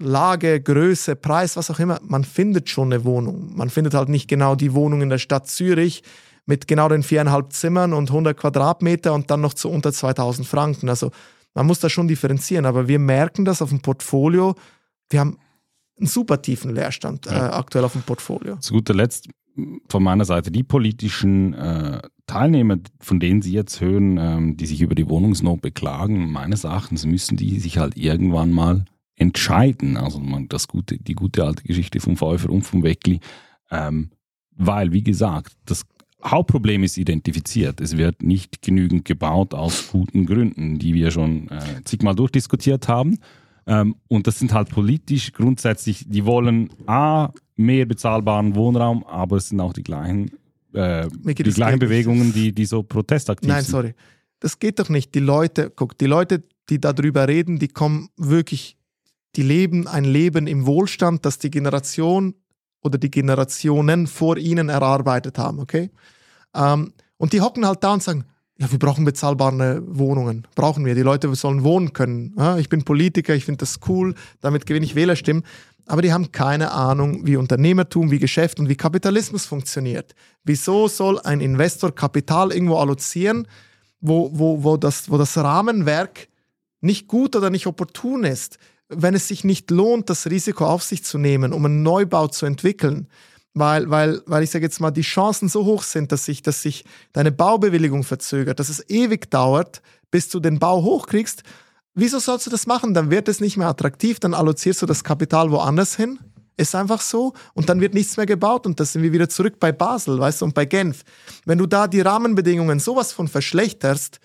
Lage, 0.00 0.60
Größe, 0.60 1.14
Preis, 1.14 1.56
was 1.56 1.70
auch 1.70 1.78
immer, 1.78 2.00
man 2.02 2.24
findet 2.24 2.68
schon 2.68 2.92
eine 2.92 3.04
Wohnung. 3.04 3.54
Man 3.54 3.70
findet 3.70 3.94
halt 3.94 4.08
nicht 4.08 4.26
genau 4.26 4.56
die 4.56 4.74
Wohnung 4.74 5.02
in 5.02 5.10
der 5.10 5.18
Stadt 5.18 5.46
Zürich 5.46 6.02
mit 6.46 6.66
genau 6.66 6.88
den 6.88 7.04
viereinhalb 7.04 7.52
Zimmern 7.52 7.92
und 7.92 8.10
100 8.10 8.36
Quadratmeter 8.36 9.14
und 9.14 9.30
dann 9.30 9.40
noch 9.40 9.54
zu 9.54 9.70
unter 9.70 9.92
2000 9.92 10.48
Franken. 10.48 10.88
Also 10.88 11.12
man 11.54 11.66
muss 11.66 11.80
da 11.80 11.88
schon 11.88 12.08
differenzieren, 12.08 12.66
aber 12.66 12.88
wir 12.88 12.98
merken 12.98 13.44
das 13.44 13.62
auf 13.62 13.70
dem 13.70 13.80
Portfolio. 13.80 14.54
Wir 15.08 15.20
haben 15.20 15.38
einen 15.98 16.06
super 16.06 16.42
tiefen 16.42 16.74
Leerstand 16.74 17.26
äh, 17.26 17.30
aktuell 17.30 17.84
auf 17.84 17.92
dem 17.92 18.02
Portfolio. 18.02 18.56
Zu 18.56 18.74
guter 18.74 18.94
Letzt 18.94 19.28
von 19.88 20.02
meiner 20.02 20.24
Seite 20.24 20.50
die 20.50 20.64
politischen 20.64 21.54
äh, 21.54 22.02
Teilnehmer, 22.26 22.78
von 23.00 23.20
denen 23.20 23.42
Sie 23.42 23.52
jetzt 23.52 23.80
hören, 23.80 24.18
ähm, 24.18 24.56
die 24.56 24.66
sich 24.66 24.80
über 24.80 24.94
die 24.94 25.08
Wohnungsnot 25.08 25.60
beklagen, 25.60 26.32
meines 26.32 26.64
Erachtens 26.64 27.06
müssen 27.06 27.36
die 27.36 27.60
sich 27.60 27.78
halt 27.78 27.96
irgendwann 27.96 28.50
mal 28.50 28.84
entscheiden. 29.16 29.96
Also 29.96 30.18
man, 30.18 30.48
das 30.48 30.66
gute, 30.66 30.98
die 30.98 31.14
gute 31.14 31.44
alte 31.44 31.62
Geschichte 31.62 32.00
vom 32.00 32.16
Pfeiffer 32.16 32.50
und 32.50 32.62
vom 32.62 32.82
Weckli. 32.82 33.20
Ähm, 33.70 34.10
weil, 34.56 34.92
wie 34.92 35.02
gesagt, 35.02 35.52
das 35.66 35.84
Hauptproblem 36.26 36.84
ist 36.84 36.96
identifiziert. 36.96 37.80
Es 37.80 37.96
wird 37.96 38.22
nicht 38.22 38.62
genügend 38.62 39.04
gebaut 39.04 39.52
aus 39.52 39.88
guten 39.90 40.26
Gründen, 40.26 40.78
die 40.78 40.94
wir 40.94 41.10
schon 41.10 41.48
äh, 41.48 41.82
zigmal 41.84 42.14
durchdiskutiert 42.14 42.88
haben. 42.88 43.18
Ähm, 43.66 43.96
und 44.08 44.26
das 44.26 44.38
sind 44.38 44.52
halt 44.52 44.70
politisch 44.70 45.32
grundsätzlich, 45.32 46.04
die 46.08 46.24
wollen 46.24 46.70
A, 46.86 47.30
mehr 47.56 47.86
bezahlbaren 47.86 48.54
Wohnraum, 48.54 49.04
aber 49.04 49.36
es 49.36 49.48
sind 49.48 49.60
auch 49.60 49.72
die 49.72 49.82
gleichen, 49.82 50.30
äh, 50.72 51.08
die 51.24 51.34
gleichen 51.34 51.78
Bewegungen, 51.78 52.32
die, 52.32 52.52
die 52.52 52.64
so 52.64 52.82
protestaktiv 52.82 53.48
Nein, 53.48 53.62
sind. 53.62 53.70
sorry. 53.72 53.94
Das 54.40 54.58
geht 54.58 54.78
doch 54.78 54.88
nicht. 54.88 55.14
Die 55.14 55.20
Leute, 55.20 55.72
guck, 55.74 55.96
die 55.96 56.06
Leute, 56.06 56.42
die 56.68 56.80
darüber 56.80 57.28
reden, 57.28 57.58
die 57.58 57.68
kommen 57.68 58.08
wirklich, 58.16 58.76
die 59.36 59.42
leben 59.42 59.86
ein 59.86 60.04
Leben 60.04 60.46
im 60.46 60.66
Wohlstand, 60.66 61.24
das 61.24 61.38
die 61.38 61.50
Generation 61.50 62.34
oder 62.82 62.98
die 62.98 63.10
Generationen 63.10 64.06
vor 64.06 64.36
ihnen 64.36 64.68
erarbeitet 64.68 65.38
haben, 65.38 65.58
okay? 65.58 65.90
Ähm, 66.54 66.92
und 67.16 67.32
die 67.32 67.40
hocken 67.40 67.66
halt 67.66 67.82
da 67.82 67.94
und 67.94 68.02
sagen, 68.02 68.24
ja, 68.58 68.70
wir 68.70 68.78
brauchen 68.78 69.04
bezahlbare 69.04 69.82
Wohnungen. 69.86 70.46
Brauchen 70.54 70.84
wir. 70.84 70.94
Die 70.94 71.02
Leute 71.02 71.34
sollen 71.34 71.64
wohnen 71.64 71.92
können. 71.92 72.34
Ja, 72.38 72.56
ich 72.56 72.68
bin 72.68 72.84
Politiker, 72.84 73.34
ich 73.34 73.44
finde 73.44 73.58
das 73.58 73.80
cool, 73.88 74.14
damit 74.40 74.66
gewinne 74.66 74.86
ich 74.86 74.94
Wählerstimmen. 74.94 75.42
Aber 75.86 76.02
die 76.02 76.12
haben 76.12 76.32
keine 76.32 76.70
Ahnung, 76.70 77.26
wie 77.26 77.36
Unternehmertum, 77.36 78.10
wie 78.10 78.18
Geschäft 78.18 78.58
und 78.58 78.68
wie 78.68 78.76
Kapitalismus 78.76 79.44
funktioniert. 79.44 80.14
Wieso 80.44 80.88
soll 80.88 81.18
ein 81.20 81.40
Investor 81.40 81.94
Kapital 81.94 82.52
irgendwo 82.52 82.76
allozieren, 82.76 83.46
wo, 84.00 84.30
wo, 84.32 84.62
wo, 84.62 84.76
das, 84.76 85.10
wo 85.10 85.18
das 85.18 85.36
Rahmenwerk 85.36 86.28
nicht 86.80 87.08
gut 87.08 87.36
oder 87.36 87.50
nicht 87.50 87.66
opportun 87.66 88.24
ist, 88.24 88.58
wenn 88.88 89.14
es 89.14 89.28
sich 89.28 89.44
nicht 89.44 89.70
lohnt, 89.70 90.08
das 90.08 90.26
Risiko 90.26 90.66
auf 90.66 90.82
sich 90.82 91.04
zu 91.04 91.18
nehmen, 91.18 91.52
um 91.52 91.64
einen 91.64 91.82
Neubau 91.82 92.28
zu 92.28 92.46
entwickeln? 92.46 93.08
Weil, 93.54 93.88
weil, 93.88 94.20
weil 94.26 94.42
ich 94.42 94.50
sage 94.50 94.64
jetzt 94.64 94.80
mal, 94.80 94.90
die 94.90 95.02
Chancen 95.02 95.48
so 95.48 95.64
hoch 95.64 95.84
sind, 95.84 96.10
dass 96.10 96.24
sich, 96.24 96.42
dass 96.42 96.60
sich 96.60 96.84
deine 97.12 97.30
Baubewilligung 97.32 98.02
verzögert, 98.02 98.58
dass 98.58 98.68
es 98.68 98.88
ewig 98.90 99.30
dauert, 99.30 99.80
bis 100.10 100.28
du 100.28 100.40
den 100.40 100.58
Bau 100.58 100.82
hochkriegst. 100.82 101.44
Wieso 101.94 102.18
sollst 102.18 102.46
du 102.46 102.50
das 102.50 102.66
machen? 102.66 102.92
Dann 102.94 103.10
wird 103.10 103.28
es 103.28 103.40
nicht 103.40 103.56
mehr 103.56 103.68
attraktiv, 103.68 104.18
dann 104.18 104.34
allozierst 104.34 104.82
du 104.82 104.86
das 104.86 105.04
Kapital 105.04 105.52
woanders 105.52 105.94
hin. 105.94 106.18
Ist 106.56 106.74
einfach 106.74 107.00
so. 107.00 107.32
Und 107.54 107.68
dann 107.68 107.80
wird 107.80 107.94
nichts 107.94 108.16
mehr 108.16 108.26
gebaut 108.26 108.66
und 108.66 108.78
da 108.78 108.84
sind 108.84 109.02
wir 109.02 109.12
wieder 109.12 109.28
zurück 109.28 109.58
bei 109.60 109.70
Basel, 109.70 110.18
weißt 110.18 110.40
du, 110.40 110.46
und 110.46 110.54
bei 110.54 110.64
Genf. 110.64 111.04
Wenn 111.44 111.58
du 111.58 111.66
da 111.66 111.86
die 111.86 112.00
Rahmenbedingungen 112.00 112.80
sowas 112.80 113.12
von 113.12 113.28
verschlechterst, 113.28 114.18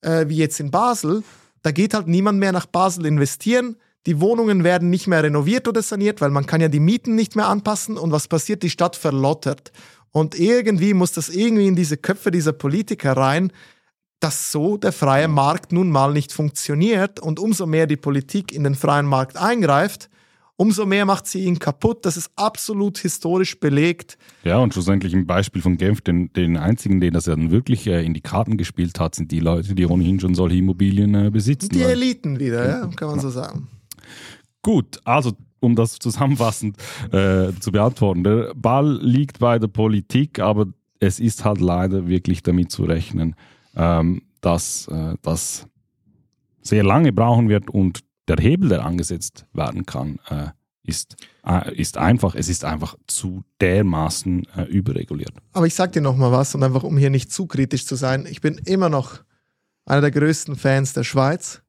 äh, 0.00 0.26
wie 0.28 0.36
jetzt 0.36 0.60
in 0.60 0.70
Basel, 0.70 1.22
da 1.62 1.70
geht 1.70 1.92
halt 1.92 2.08
niemand 2.08 2.38
mehr 2.38 2.52
nach 2.52 2.66
Basel 2.66 3.04
investieren 3.04 3.76
die 4.06 4.20
Wohnungen 4.20 4.64
werden 4.64 4.88
nicht 4.88 5.06
mehr 5.06 5.22
renoviert 5.22 5.68
oder 5.68 5.82
saniert, 5.82 6.20
weil 6.20 6.30
man 6.30 6.46
kann 6.46 6.60
ja 6.60 6.68
die 6.68 6.80
Mieten 6.80 7.14
nicht 7.14 7.36
mehr 7.36 7.48
anpassen 7.48 7.98
und 7.98 8.12
was 8.12 8.28
passiert? 8.28 8.62
Die 8.62 8.70
Stadt 8.70 8.96
verlottert. 8.96 9.72
Und 10.10 10.38
irgendwie 10.38 10.94
muss 10.94 11.12
das 11.12 11.28
irgendwie 11.28 11.66
in 11.66 11.76
diese 11.76 11.96
Köpfe 11.96 12.30
dieser 12.30 12.52
Politiker 12.52 13.16
rein, 13.16 13.52
dass 14.18 14.52
so 14.52 14.76
der 14.76 14.92
freie 14.92 15.28
Markt 15.28 15.72
nun 15.72 15.90
mal 15.90 16.12
nicht 16.12 16.32
funktioniert 16.32 17.20
und 17.20 17.38
umso 17.38 17.66
mehr 17.66 17.86
die 17.86 17.96
Politik 17.96 18.52
in 18.52 18.64
den 18.64 18.74
freien 18.74 19.06
Markt 19.06 19.36
eingreift, 19.36 20.10
umso 20.56 20.84
mehr 20.84 21.06
macht 21.06 21.26
sie 21.26 21.44
ihn 21.44 21.58
kaputt. 21.58 22.04
Das 22.04 22.18
ist 22.18 22.30
absolut 22.36 22.98
historisch 22.98 23.58
belegt. 23.60 24.18
Ja, 24.44 24.58
und 24.58 24.74
schlussendlich 24.74 25.14
im 25.14 25.26
Beispiel 25.26 25.62
von 25.62 25.78
Genf, 25.78 26.02
den, 26.02 26.30
den 26.34 26.58
einzigen, 26.58 27.00
den 27.00 27.14
das 27.14 27.26
ja 27.26 27.34
dann 27.34 27.50
wirklich 27.50 27.86
äh, 27.86 28.04
in 28.04 28.12
die 28.12 28.20
Karten 28.20 28.58
gespielt 28.58 29.00
hat, 29.00 29.14
sind 29.14 29.30
die 29.30 29.40
Leute, 29.40 29.74
die 29.74 29.86
ohnehin 29.86 30.20
schon 30.20 30.34
solche 30.34 30.56
Immobilien 30.56 31.14
äh, 31.14 31.30
besitzen. 31.30 31.70
Die 31.70 31.82
Eliten 31.82 32.38
wieder, 32.38 32.68
ja, 32.68 32.86
kann 32.88 33.08
man 33.08 33.20
so 33.20 33.30
sagen. 33.30 33.68
Gut, 34.62 35.00
also 35.04 35.32
um 35.60 35.76
das 35.76 35.98
zusammenfassend 35.98 36.76
äh, 37.12 37.52
zu 37.60 37.70
beantworten. 37.72 38.24
Der 38.24 38.52
Ball 38.54 38.98
liegt 39.02 39.38
bei 39.38 39.58
der 39.58 39.68
Politik, 39.68 40.38
aber 40.38 40.66
es 40.98 41.20
ist 41.20 41.44
halt 41.44 41.60
leider 41.60 42.06
wirklich 42.08 42.42
damit 42.42 42.70
zu 42.70 42.84
rechnen, 42.84 43.36
ähm, 43.76 44.22
dass 44.40 44.88
äh, 44.88 45.14
das 45.22 45.66
sehr 46.62 46.84
lange 46.84 47.12
brauchen 47.12 47.48
wird 47.48 47.70
und 47.70 48.00
der 48.28 48.36
Hebel, 48.38 48.68
der 48.68 48.84
angesetzt 48.84 49.46
werden 49.52 49.86
kann, 49.86 50.18
äh, 50.28 50.48
ist, 50.82 51.16
äh, 51.46 51.74
ist 51.74 51.96
einfach, 51.98 52.34
es 52.34 52.48
ist 52.48 52.64
einfach 52.64 52.96
zu 53.06 53.44
dermaßen 53.60 54.46
äh, 54.56 54.62
überreguliert. 54.64 55.32
Aber 55.52 55.66
ich 55.66 55.74
sag 55.74 55.92
dir 55.92 56.00
noch 56.00 56.16
mal 56.16 56.32
was 56.32 56.54
und 56.54 56.62
einfach, 56.62 56.82
um 56.84 56.96
hier 56.96 57.10
nicht 57.10 57.32
zu 57.32 57.46
kritisch 57.46 57.86
zu 57.86 57.96
sein, 57.96 58.26
ich 58.26 58.40
bin 58.40 58.58
immer 58.64 58.88
noch 58.88 59.20
einer 59.84 60.00
der 60.00 60.10
größten 60.10 60.56
Fans 60.56 60.92
der 60.92 61.04
Schweiz 61.04 61.62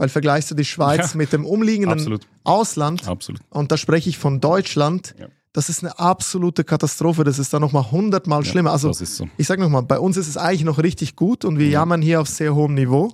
weil 0.00 0.08
vergleichst 0.08 0.50
du 0.50 0.54
die 0.54 0.64
Schweiz 0.64 1.12
ja, 1.12 1.18
mit 1.18 1.30
dem 1.34 1.44
umliegenden 1.44 1.92
absolut. 1.92 2.26
Ausland, 2.42 3.06
absolut. 3.06 3.42
und 3.50 3.70
da 3.70 3.76
spreche 3.76 4.08
ich 4.08 4.16
von 4.16 4.40
Deutschland, 4.40 5.14
ja. 5.18 5.26
das 5.52 5.68
ist 5.68 5.84
eine 5.84 5.98
absolute 5.98 6.64
Katastrophe. 6.64 7.22
Das 7.22 7.38
ist 7.38 7.52
da 7.52 7.60
nochmal 7.60 7.90
hundertmal 7.90 8.42
ja, 8.42 8.50
schlimmer. 8.50 8.72
Also 8.72 8.94
so. 8.94 9.28
ich 9.36 9.46
sage 9.46 9.60
nochmal, 9.60 9.82
bei 9.82 9.98
uns 9.98 10.16
ist 10.16 10.26
es 10.26 10.38
eigentlich 10.38 10.64
noch 10.64 10.78
richtig 10.78 11.16
gut 11.16 11.44
und 11.44 11.58
wir 11.58 11.66
mhm. 11.66 11.72
jammern 11.72 12.02
hier 12.02 12.22
auf 12.22 12.28
sehr 12.28 12.54
hohem 12.54 12.72
Niveau. 12.72 13.12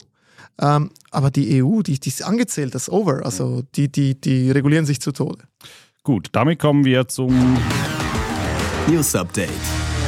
Ähm, 0.60 0.90
aber 1.10 1.32
die 1.32 1.60
EU, 1.60 1.82
die, 1.82 1.98
die 1.98 2.08
ist 2.08 2.22
angezählt, 2.22 2.76
das 2.76 2.82
ist 2.82 2.90
over. 2.90 3.26
Also 3.26 3.64
die, 3.74 3.90
die, 3.90 4.20
die 4.20 4.52
regulieren 4.52 4.86
sich 4.86 5.00
zu 5.00 5.10
Tode. 5.10 5.42
Gut, 6.04 6.28
damit 6.30 6.60
kommen 6.60 6.84
wir 6.84 7.08
zum 7.08 7.58
News 8.86 9.12
Update. 9.16 9.50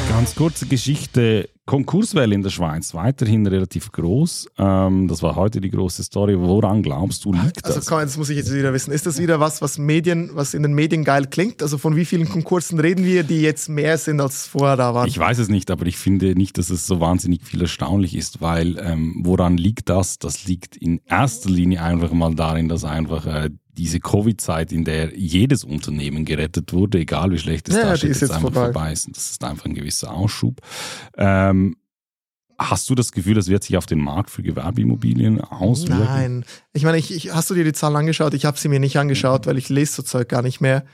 Ganz 0.09 0.37
kurze 0.37 0.67
Geschichte. 0.67 1.49
Konkurswelle 1.69 2.35
in 2.35 2.41
der 2.43 2.49
Schweiz, 2.49 2.95
weiterhin 2.95 3.47
relativ 3.47 3.93
groß. 3.93 4.49
Ähm, 4.57 5.07
das 5.07 5.23
war 5.23 5.37
heute 5.37 5.61
die 5.61 5.71
große 5.71 6.03
Story. 6.03 6.35
Woran 6.41 6.83
glaubst 6.83 7.27
du, 7.27 7.33
liegt 7.35 7.63
also, 7.63 7.79
das? 7.79 7.87
Komm, 7.87 8.01
das 8.01 8.17
muss 8.17 8.31
ich 8.31 8.39
jetzt 8.39 8.55
wieder 8.55 8.73
wissen. 8.73 8.91
Ist 8.91 9.05
das 9.05 9.19
wieder 9.19 9.39
was, 9.39 9.61
was 9.61 9.77
Medien, 9.77 10.31
was 10.33 10.55
in 10.55 10.63
den 10.63 10.73
Medien 10.73 11.05
geil 11.05 11.27
klingt? 11.27 11.63
Also 11.63 11.77
von 11.77 11.95
wie 11.95 12.07
vielen 12.07 12.27
Konkursen 12.27 12.81
reden 12.81 13.05
wir, 13.05 13.23
die 13.23 13.43
jetzt 13.43 13.69
mehr 13.69 13.99
sind, 13.99 14.19
als 14.19 14.47
vorher 14.47 14.79
da 14.79 14.95
waren? 14.95 15.09
Ich 15.09 15.19
weiß 15.19 15.37
es 15.41 15.51
nicht, 15.51 15.71
aber 15.71 15.85
ich 15.85 15.99
finde 15.99 16.35
nicht, 16.35 16.57
dass 16.57 16.71
es 16.71 16.87
so 16.87 17.01
wahnsinnig 17.01 17.43
viel 17.45 17.61
erstaunlich 17.61 18.17
ist, 18.17 18.41
weil 18.41 18.79
ähm, 18.79 19.21
woran 19.25 19.59
liegt 19.59 19.91
das? 19.91 20.19
Das 20.19 20.47
liegt 20.47 20.75
in 20.75 21.03
erster 21.07 21.51
Linie 21.51 21.83
einfach 21.83 22.13
mal 22.13 22.35
darin, 22.35 22.71
dass 22.71 22.85
einfach 22.85 23.27
äh, 23.27 23.51
diese 23.79 24.01
Covid-Zeit, 24.01 24.73
in 24.73 24.85
der 24.85 25.17
jedes 25.17 25.65
Unternehmen 25.65 26.25
gerettet 26.25 26.73
wurde, 26.73 26.99
egal 26.99 27.31
wie 27.31 27.39
schlecht 27.39 27.69
es 27.69 27.77
ja, 27.77 27.83
da 27.85 27.97
steht, 27.97 28.11
jetzt, 28.11 28.23
jetzt 28.23 28.31
einfach 28.31 28.53
vorbei. 28.53 28.73
vorbei 28.73 28.93
ist. 28.93 29.09
Das 29.11 29.31
ist 29.31 29.45
einfach 29.45 29.65
ein 29.65 29.75
gewisser 29.75 30.13
Ausschub. 30.13 30.61
Ähm, 31.17 31.77
Hast 32.61 32.91
du 32.91 32.97
das 32.97 33.13
Gefühl, 33.13 33.35
das 33.35 33.47
wird 33.47 33.63
sich 33.63 33.77
auf 33.77 33.87
den 33.87 34.01
Markt 34.01 34.31
für 34.31 34.43
Gewerbeimmobilien 34.43 35.41
auswirken? 35.41 36.05
Nein. 36.05 36.45
Ich 36.73 36.83
meine, 36.83 36.99
ich, 36.99 37.15
ich, 37.15 37.33
hast 37.33 37.49
du 37.51 37.55
dir 37.55 37.63
die 37.63 37.73
Zahlen 37.73 37.95
angeschaut? 37.95 38.35
Ich 38.35 38.45
habe 38.45 38.59
sie 38.59 38.69
mir 38.69 38.81
nicht 38.81 38.99
angeschaut, 38.99 39.47
weil 39.47 39.59
ich 39.59 39.69
lese 39.69 39.93
so 39.93 40.03
Zeug 40.03 40.29
gar 40.29 40.43
nicht 40.43 40.61
mehr. 40.61 40.85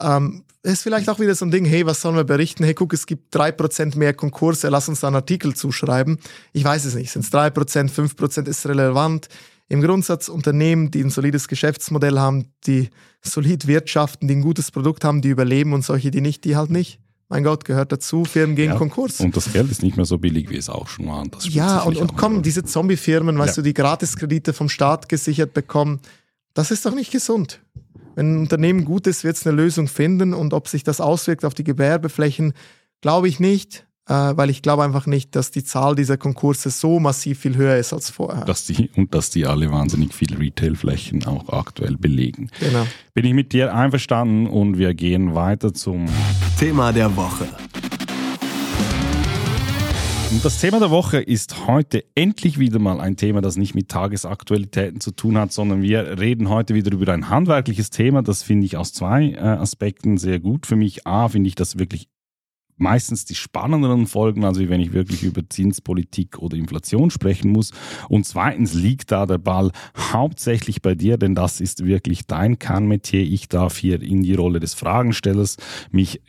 Ähm, 0.00 0.42
ist 0.64 0.82
vielleicht 0.82 1.08
auch 1.08 1.20
wieder 1.20 1.36
so 1.36 1.44
ein 1.44 1.52
Ding, 1.52 1.64
hey, 1.64 1.86
was 1.86 2.00
sollen 2.00 2.16
wir 2.16 2.24
berichten? 2.24 2.64
Hey, 2.64 2.74
guck, 2.74 2.92
es 2.92 3.06
gibt 3.06 3.36
3% 3.36 3.96
mehr 3.96 4.14
Konkurse, 4.14 4.68
lass 4.68 4.88
uns 4.88 4.98
da 4.98 5.06
einen 5.06 5.16
Artikel 5.16 5.54
zuschreiben. 5.54 6.18
Ich 6.52 6.64
weiß 6.64 6.84
es 6.86 6.96
nicht. 6.96 7.12
Sind 7.12 7.24
es 7.24 7.32
3%, 7.32 7.88
5% 7.88 8.48
ist 8.48 8.66
relevant? 8.66 9.28
Im 9.72 9.80
Grundsatz 9.80 10.28
Unternehmen, 10.28 10.90
die 10.90 11.02
ein 11.02 11.08
solides 11.08 11.48
Geschäftsmodell 11.48 12.18
haben, 12.18 12.52
die 12.66 12.90
solid 13.22 13.66
wirtschaften, 13.66 14.28
die 14.28 14.34
ein 14.34 14.42
gutes 14.42 14.70
Produkt 14.70 15.02
haben, 15.02 15.22
die 15.22 15.30
überleben 15.30 15.72
und 15.72 15.82
solche, 15.82 16.10
die 16.10 16.20
nicht, 16.20 16.44
die 16.44 16.56
halt 16.56 16.68
nicht. 16.68 17.00
Mein 17.30 17.42
Gott, 17.42 17.64
gehört 17.64 17.90
dazu, 17.90 18.26
Firmen 18.26 18.54
gehen 18.54 18.72
ja, 18.72 18.76
Konkurs. 18.76 19.20
Und 19.20 19.34
das 19.34 19.50
Geld 19.50 19.70
ist 19.70 19.82
nicht 19.82 19.96
mehr 19.96 20.04
so 20.04 20.18
billig, 20.18 20.50
wie 20.50 20.58
es 20.58 20.68
auch 20.68 20.88
schon 20.88 21.06
war. 21.06 21.24
ja, 21.40 21.80
und, 21.80 21.96
und 21.96 22.18
kommen 22.18 22.42
diese 22.42 22.64
Zombie-Firmen, 22.64 23.38
weißt 23.38 23.56
ja. 23.56 23.62
du, 23.62 23.68
die 23.68 23.72
Gratiskredite 23.72 24.52
vom 24.52 24.68
Staat 24.68 25.08
gesichert 25.08 25.54
bekommen, 25.54 26.00
das 26.52 26.70
ist 26.70 26.84
doch 26.84 26.94
nicht 26.94 27.10
gesund. 27.10 27.62
Wenn 28.14 28.34
ein 28.34 28.38
Unternehmen 28.40 28.84
gut 28.84 29.06
ist, 29.06 29.24
wird 29.24 29.38
es 29.38 29.46
eine 29.46 29.56
Lösung 29.56 29.88
finden 29.88 30.34
und 30.34 30.52
ob 30.52 30.68
sich 30.68 30.84
das 30.84 31.00
auswirkt 31.00 31.46
auf 31.46 31.54
die 31.54 31.64
Gewerbeflächen, 31.64 32.52
glaube 33.00 33.26
ich 33.26 33.40
nicht 33.40 33.86
weil 34.06 34.50
ich 34.50 34.62
glaube 34.62 34.82
einfach 34.82 35.06
nicht, 35.06 35.36
dass 35.36 35.50
die 35.50 35.64
Zahl 35.64 35.94
dieser 35.94 36.16
Konkurse 36.16 36.70
so 36.70 37.00
massiv 37.00 37.40
viel 37.40 37.56
höher 37.56 37.76
ist 37.76 37.92
als 37.92 38.10
vorher. 38.10 38.44
Dass 38.44 38.66
die, 38.66 38.90
und 38.96 39.14
dass 39.14 39.30
die 39.30 39.46
alle 39.46 39.70
wahnsinnig 39.70 40.12
viele 40.12 40.38
Retailflächen 40.38 41.24
auch 41.26 41.48
aktuell 41.48 41.96
belegen. 41.96 42.50
Genau. 42.60 42.86
Bin 43.14 43.24
ich 43.24 43.34
mit 43.34 43.52
dir 43.52 43.74
einverstanden 43.74 44.46
und 44.46 44.78
wir 44.78 44.94
gehen 44.94 45.34
weiter 45.34 45.72
zum 45.72 46.06
Thema 46.58 46.92
der 46.92 47.16
Woche. 47.16 47.46
Und 50.32 50.42
das 50.42 50.60
Thema 50.62 50.78
der 50.78 50.90
Woche 50.90 51.20
ist 51.20 51.66
heute 51.66 52.04
endlich 52.14 52.58
wieder 52.58 52.78
mal 52.78 53.02
ein 53.02 53.16
Thema, 53.16 53.42
das 53.42 53.58
nicht 53.58 53.74
mit 53.74 53.90
Tagesaktualitäten 53.90 54.98
zu 54.98 55.10
tun 55.10 55.36
hat, 55.36 55.52
sondern 55.52 55.82
wir 55.82 56.18
reden 56.18 56.48
heute 56.48 56.74
wieder 56.74 56.90
über 56.90 57.12
ein 57.12 57.28
handwerkliches 57.28 57.90
Thema. 57.90 58.22
Das 58.22 58.42
finde 58.42 58.64
ich 58.64 58.78
aus 58.78 58.94
zwei 58.94 59.32
äh, 59.32 59.38
Aspekten 59.38 60.16
sehr 60.16 60.40
gut. 60.40 60.64
Für 60.64 60.74
mich, 60.74 61.06
A, 61.06 61.28
finde 61.28 61.48
ich 61.48 61.54
das 61.54 61.78
wirklich 61.78 62.08
meistens 62.76 63.24
die 63.24 63.34
spannenderen 63.34 64.06
Folgen, 64.06 64.44
also 64.44 64.68
wenn 64.68 64.80
ich 64.80 64.92
wirklich 64.92 65.22
über 65.22 65.42
Zinspolitik 65.48 66.38
oder 66.38 66.56
Inflation 66.56 67.10
sprechen 67.10 67.50
muss. 67.50 67.70
Und 68.08 68.26
zweitens 68.26 68.74
liegt 68.74 69.12
da 69.12 69.26
der 69.26 69.38
Ball 69.38 69.70
hauptsächlich 69.96 70.82
bei 70.82 70.94
dir, 70.94 71.16
denn 71.16 71.34
das 71.34 71.60
ist 71.60 71.84
wirklich 71.84 72.26
dein 72.26 72.58
Kernmetier. 72.58 73.22
Ich 73.22 73.48
darf 73.48 73.76
hier 73.76 74.02
in 74.02 74.22
die 74.22 74.34
Rolle 74.34 74.60
des 74.60 74.74
Fragenstellers 74.74 75.56
mich 75.90 76.20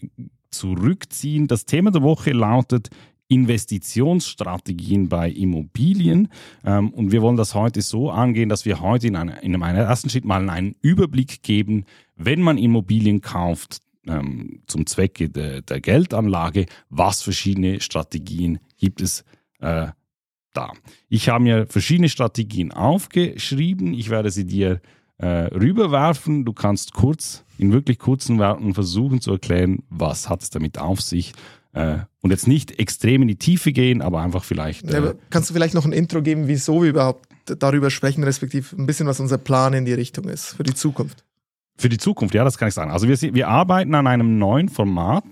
zurückziehen. 0.52 1.48
Das 1.48 1.66
Thema 1.66 1.92
der 1.92 2.04
Woche 2.04 2.32
lautet 2.32 2.90
Investitionsstrategien 3.28 5.10
bei 5.10 5.30
Immobilien. 5.30 6.28
Ähm, 6.64 6.90
und 6.90 7.12
wir 7.12 7.22
wollen 7.22 7.38
das 7.38 7.56
heute 7.56 7.82
so 7.82 8.12
angehen, 8.12 8.50
dass 8.50 8.66
wir 8.66 8.80
heute 8.80 9.08
in, 9.08 9.16
in 9.16 9.56
einem 9.62 9.78
ersten 9.78 10.10
Schritt 10.10 10.26
mal 10.26 10.48
einen 10.50 10.76
Überblick 10.82 11.42
geben, 11.42 11.86
wenn 12.16 12.42
man 12.42 12.58
Immobilien 12.58 13.22
kauft, 13.22 13.80
ähm, 14.08 14.62
zum 14.68 14.86
Zwecke 14.86 15.30
de, 15.30 15.62
der 15.62 15.82
Geldanlage, 15.82 16.66
was 16.90 17.22
verschiedene 17.22 17.80
Strategien 17.82 18.60
gibt 18.78 19.02
es 19.02 19.24
äh, 19.60 19.88
da. 20.54 20.72
Ich 21.10 21.30
habe 21.30 21.44
mir 21.44 21.66
verschiedene 21.68 22.10
Strategien 22.10 22.72
aufgeschrieben. 22.72 23.94
Ich 23.94 24.10
werde 24.10 24.30
sie 24.30 24.46
dir 24.46 24.82
äh, 25.18 25.28
rüberwerfen. 25.28 26.46
Du 26.46 26.54
kannst 26.54 26.94
kurz, 26.94 27.44
in 27.58 27.72
wirklich 27.72 28.00
kurzen 28.00 28.40
Worten 28.40 28.74
versuchen 28.74 29.22
zu 29.22 29.32
erklären, 29.32 29.84
was 29.90 30.30
hat 30.30 30.44
es 30.44 30.50
damit 30.50 30.80
auf 30.80 31.02
sich. 31.02 31.34
Äh, 31.74 32.00
und 32.22 32.32
jetzt 32.32 32.48
nicht 32.48 32.80
extrem 32.80 33.24
in 33.24 33.28
die 33.28 33.36
Tiefe 33.36 33.72
gehen, 33.72 34.02
aber 34.02 34.22
einfach 34.22 34.44
vielleicht. 34.44 34.90
Ja, 34.92 35.04
Äh, 35.04 35.16
kannst 35.30 35.50
du 35.50 35.54
vielleicht 35.54 35.74
noch 35.74 35.86
ein 35.86 35.92
Intro 35.92 36.22
geben, 36.22 36.48
wieso 36.48 36.84
wir 36.84 36.90
überhaupt 36.90 37.28
darüber 37.46 37.90
sprechen, 37.90 38.24
respektive 38.24 38.76
ein 38.76 38.86
bisschen, 38.86 39.08
was 39.08 39.20
unser 39.20 39.38
Plan 39.38 39.74
in 39.74 39.86
die 39.86 39.94
Richtung 39.94 40.30
ist 40.30 40.56
für 40.56 40.64
die 40.64 40.76
Zukunft? 40.76 41.24
Für 41.75 41.89
die 41.89 41.98
Zukunft, 41.98 42.36
ja, 42.36 42.44
das 42.44 42.58
kann 42.58 42.68
ich 42.68 42.74
sagen. 42.74 42.92
Also 42.92 43.08
wir, 43.08 43.34
wir 43.34 43.48
arbeiten 43.48 43.96
an 43.96 44.08
einem 44.08 44.38
neuen 44.38 44.70
Format, 44.70 45.24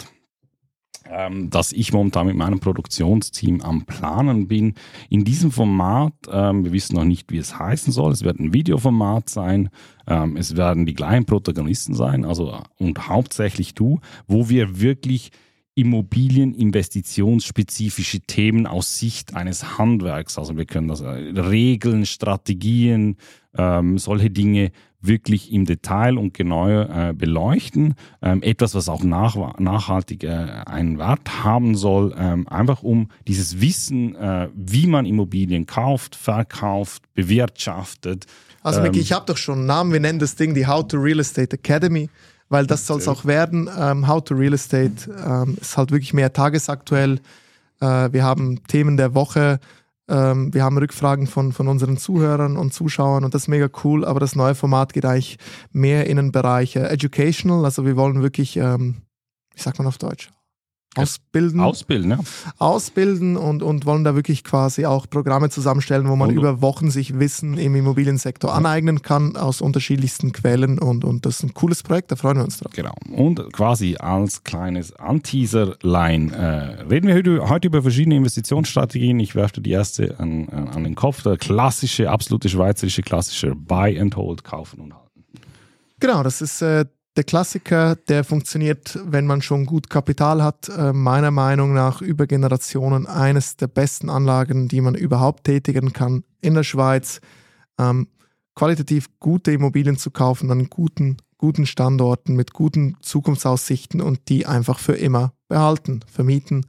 ähm, 1.09 1.49
das 1.49 1.71
ich 1.71 1.93
momentan 1.93 2.27
mit 2.27 2.35
meinem 2.35 2.59
Produktionsteam 2.59 3.61
am 3.61 3.85
Planen 3.85 4.47
bin. 4.47 4.73
In 5.09 5.23
diesem 5.23 5.51
Format, 5.51 6.13
ähm, 6.31 6.63
wir 6.63 6.71
wissen 6.71 6.95
noch 6.95 7.05
nicht, 7.05 7.31
wie 7.31 7.37
es 7.37 7.59
heißen 7.59 7.93
soll. 7.93 8.11
Es 8.11 8.23
wird 8.23 8.39
ein 8.39 8.53
Videoformat 8.53 9.29
sein. 9.29 9.69
Ähm, 10.07 10.37
es 10.37 10.55
werden 10.55 10.85
die 10.85 10.93
gleichen 10.93 11.25
Protagonisten 11.25 11.93
sein, 11.93 12.25
also 12.25 12.57
und 12.77 13.07
hauptsächlich 13.07 13.75
du, 13.75 13.99
wo 14.27 14.49
wir 14.49 14.81
wirklich 14.81 15.31
Immobilieninvestitionsspezifische 15.75 18.21
Themen 18.21 18.65
aus 18.67 18.99
Sicht 18.99 19.35
eines 19.35 19.77
Handwerks, 19.77 20.37
also 20.37 20.57
wir 20.57 20.65
können 20.65 20.89
das 20.89 20.99
äh, 21.01 21.07
Regeln, 21.07 22.05
Strategien, 22.05 23.15
ähm, 23.57 23.97
solche 23.97 24.29
Dinge 24.29 24.71
wirklich 25.01 25.51
im 25.51 25.65
Detail 25.65 26.17
und 26.17 26.33
genau 26.33 26.69
äh, 26.69 27.13
beleuchten. 27.13 27.95
Ähm, 28.21 28.43
etwas, 28.43 28.75
was 28.75 28.87
auch 28.87 29.03
nach, 29.03 29.57
nachhaltig 29.59 30.23
äh, 30.23 30.27
einen 30.27 30.99
Wert 30.99 31.43
haben 31.43 31.75
soll, 31.75 32.13
ähm, 32.17 32.47
einfach 32.47 32.83
um 32.83 33.09
dieses 33.27 33.61
Wissen, 33.61 34.15
äh, 34.15 34.49
wie 34.53 34.87
man 34.87 35.05
Immobilien 35.05 35.65
kauft, 35.65 36.15
verkauft, 36.15 37.03
bewirtschaftet. 37.15 38.27
Also 38.61 38.79
Ähm, 38.79 38.83
Micky, 38.83 38.99
ich 38.99 39.11
habe 39.11 39.25
doch 39.25 39.37
schon 39.37 39.59
einen 39.59 39.67
Namen, 39.67 39.91
wir 39.91 39.99
nennen 39.99 40.19
das 40.19 40.35
Ding 40.35 40.53
die 40.53 40.67
How 40.67 40.87
to 40.87 40.97
Real 40.97 41.19
Estate 41.19 41.55
Academy, 41.55 42.09
weil 42.49 42.67
das 42.67 42.85
soll 42.85 42.99
es 42.99 43.07
auch 43.07 43.25
werden. 43.25 43.69
Ähm, 43.77 44.07
How 44.07 44.23
to 44.23 44.35
Real 44.35 44.53
Estate 44.53 45.09
ähm, 45.25 45.57
ist 45.59 45.77
halt 45.77 45.91
wirklich 45.91 46.13
mehr 46.13 46.31
tagesaktuell. 46.31 47.19
Äh, 47.79 48.13
wir 48.13 48.23
haben 48.23 48.61
Themen 48.67 48.97
der 48.97 49.15
Woche, 49.15 49.59
ähm, 50.09 50.53
wir 50.53 50.63
haben 50.63 50.77
Rückfragen 50.77 51.27
von, 51.27 51.51
von 51.51 51.67
unseren 51.67 51.97
Zuhörern 51.97 52.57
und 52.57 52.73
Zuschauern 52.73 53.23
und 53.23 53.33
das 53.33 53.43
ist 53.43 53.47
mega 53.47 53.69
cool, 53.83 54.05
aber 54.05 54.19
das 54.19 54.35
neue 54.35 54.55
Format 54.55 54.93
geht 54.93 55.05
eigentlich 55.05 55.37
mehr 55.71 56.07
in 56.07 56.17
den 56.17 56.31
Bereich 56.31 56.75
äh, 56.75 56.87
Educational, 56.87 57.65
also 57.65 57.85
wir 57.85 57.95
wollen 57.95 58.21
wirklich, 58.21 58.57
ähm, 58.57 59.03
wie 59.53 59.61
sagt 59.61 59.77
man 59.77 59.87
auf 59.87 59.97
Deutsch? 59.97 60.31
Ausbilden 60.95 61.61
Ausbilden, 61.61 62.11
ja. 62.11 62.19
ausbilden 62.57 63.37
und, 63.37 63.63
und 63.63 63.85
wollen 63.85 64.03
da 64.03 64.13
wirklich 64.13 64.43
quasi 64.43 64.85
auch 64.85 65.09
Programme 65.09 65.49
zusammenstellen, 65.49 66.09
wo 66.09 66.17
man 66.17 66.31
Und- 66.31 66.35
über 66.35 66.61
Wochen 66.61 66.91
sich 66.91 67.17
Wissen 67.17 67.57
im 67.57 67.75
Immobiliensektor 67.75 68.53
aneignen 68.53 69.01
kann 69.01 69.37
aus 69.37 69.61
unterschiedlichsten 69.61 70.33
Quellen 70.33 70.79
und, 70.79 71.05
und 71.05 71.25
das 71.25 71.37
ist 71.37 71.43
ein 71.43 71.53
cooles 71.53 71.81
Projekt, 71.83 72.11
da 72.11 72.17
freuen 72.17 72.37
wir 72.37 72.43
uns 72.43 72.57
drauf. 72.57 72.73
Genau. 72.73 72.93
Und 73.09 73.53
quasi 73.53 73.95
als 73.97 74.43
kleines 74.43 74.93
Anteaser-Line 74.93 76.33
äh, 76.35 76.81
reden 76.83 77.07
wir 77.07 77.15
heute, 77.15 77.47
heute 77.47 77.67
über 77.67 77.81
verschiedene 77.81 78.17
Investitionsstrategien. 78.17 79.17
Ich 79.21 79.33
werfe 79.33 79.55
dir 79.55 79.61
die 79.61 79.71
erste 79.71 80.19
an, 80.19 80.49
an 80.49 80.67
an 80.67 80.83
den 80.83 80.95
Kopf. 80.95 81.23
Der 81.23 81.37
klassische, 81.37 82.09
absolute 82.09 82.49
schweizerische 82.49 83.01
klassische 83.01 83.55
Buy 83.55 83.97
and 83.99 84.15
Hold, 84.17 84.43
kaufen 84.43 84.81
und 84.81 84.93
halten. 84.93 85.23
Genau, 86.01 86.23
das 86.23 86.41
ist 86.41 86.61
äh, 86.61 86.85
der 87.17 87.23
Klassiker, 87.25 87.95
der 87.95 88.23
funktioniert, 88.23 88.97
wenn 89.05 89.27
man 89.27 89.41
schon 89.41 89.65
gut 89.65 89.89
Kapital 89.89 90.41
hat. 90.41 90.69
Äh, 90.69 90.93
meiner 90.93 91.31
Meinung 91.31 91.73
nach 91.73 92.01
über 92.01 92.25
Generationen 92.25 93.05
eines 93.05 93.57
der 93.57 93.67
besten 93.67 94.09
Anlagen, 94.09 94.67
die 94.67 94.81
man 94.81 94.95
überhaupt 94.95 95.43
tätigen 95.43 95.91
kann 95.91 96.23
in 96.39 96.53
der 96.53 96.63
Schweiz. 96.63 97.19
Ähm, 97.77 98.07
qualitativ 98.55 99.09
gute 99.19 99.51
Immobilien 99.51 99.97
zu 99.97 100.11
kaufen 100.11 100.49
an 100.51 100.69
guten, 100.69 101.17
guten 101.37 101.65
Standorten 101.65 102.35
mit 102.35 102.53
guten 102.53 102.97
Zukunftsaussichten 103.01 104.01
und 104.01 104.29
die 104.29 104.45
einfach 104.45 104.79
für 104.79 104.93
immer 104.93 105.33
behalten, 105.49 106.01
vermieten, 106.07 106.65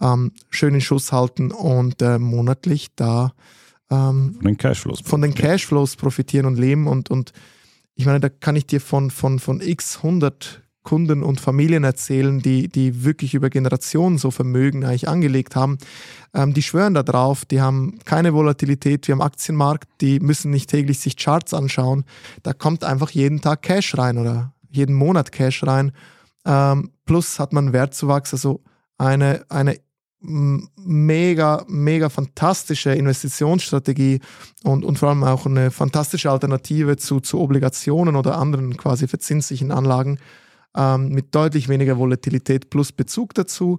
ähm, 0.00 0.32
schön 0.50 0.74
in 0.74 0.80
Schuss 0.80 1.10
halten 1.10 1.50
und 1.50 2.00
äh, 2.00 2.18
monatlich 2.18 2.88
da 2.94 3.32
ähm, 3.90 4.34
Von 4.34 4.44
den 4.44 4.56
Cashflows. 4.56 5.00
von 5.00 5.22
den 5.22 5.34
Cashflows 5.34 5.96
profitieren 5.96 6.46
und 6.46 6.58
leben 6.58 6.86
und, 6.86 7.10
und 7.10 7.32
ich 8.00 8.06
meine, 8.06 8.20
da 8.20 8.30
kann 8.30 8.56
ich 8.56 8.66
dir 8.66 8.80
von, 8.80 9.10
von, 9.10 9.38
von 9.38 9.60
x 9.60 9.98
100 9.98 10.62
Kunden 10.82 11.22
und 11.22 11.38
Familien 11.38 11.84
erzählen, 11.84 12.40
die, 12.40 12.68
die 12.68 13.04
wirklich 13.04 13.34
über 13.34 13.50
Generationen 13.50 14.16
so 14.16 14.30
Vermögen 14.30 14.86
eigentlich 14.86 15.06
angelegt 15.06 15.54
haben. 15.54 15.76
Ähm, 16.32 16.54
die 16.54 16.62
schwören 16.62 16.94
da 16.94 17.02
drauf, 17.02 17.44
die 17.44 17.60
haben 17.60 17.98
keine 18.06 18.32
Volatilität, 18.32 19.06
wir 19.06 19.12
haben 19.12 19.20
Aktienmarkt, 19.20 19.86
die 20.00 20.18
müssen 20.18 20.50
nicht 20.50 20.70
täglich 20.70 20.98
sich 20.98 21.18
Charts 21.18 21.52
anschauen. 21.52 22.04
Da 22.42 22.54
kommt 22.54 22.84
einfach 22.84 23.10
jeden 23.10 23.42
Tag 23.42 23.60
Cash 23.60 23.98
rein 23.98 24.16
oder 24.16 24.54
jeden 24.70 24.94
Monat 24.94 25.30
Cash 25.30 25.62
rein. 25.64 25.92
Ähm, 26.46 26.92
plus 27.04 27.38
hat 27.38 27.52
man 27.52 27.74
Wertzuwachs, 27.74 28.32
also 28.32 28.62
eine, 28.96 29.44
eine 29.50 29.76
mega, 30.20 31.64
mega 31.68 32.08
fantastische 32.08 32.92
Investitionsstrategie 32.92 34.20
und, 34.64 34.84
und 34.84 34.98
vor 34.98 35.08
allem 35.08 35.24
auch 35.24 35.46
eine 35.46 35.70
fantastische 35.70 36.30
Alternative 36.30 36.96
zu, 36.96 37.20
zu 37.20 37.40
Obligationen 37.40 38.16
oder 38.16 38.36
anderen 38.36 38.76
quasi 38.76 39.08
verzinslichen 39.08 39.72
Anlagen 39.72 40.18
ähm, 40.76 41.08
mit 41.08 41.34
deutlich 41.34 41.68
weniger 41.68 41.98
Volatilität 41.98 42.70
plus 42.70 42.92
Bezug 42.92 43.34
dazu. 43.34 43.78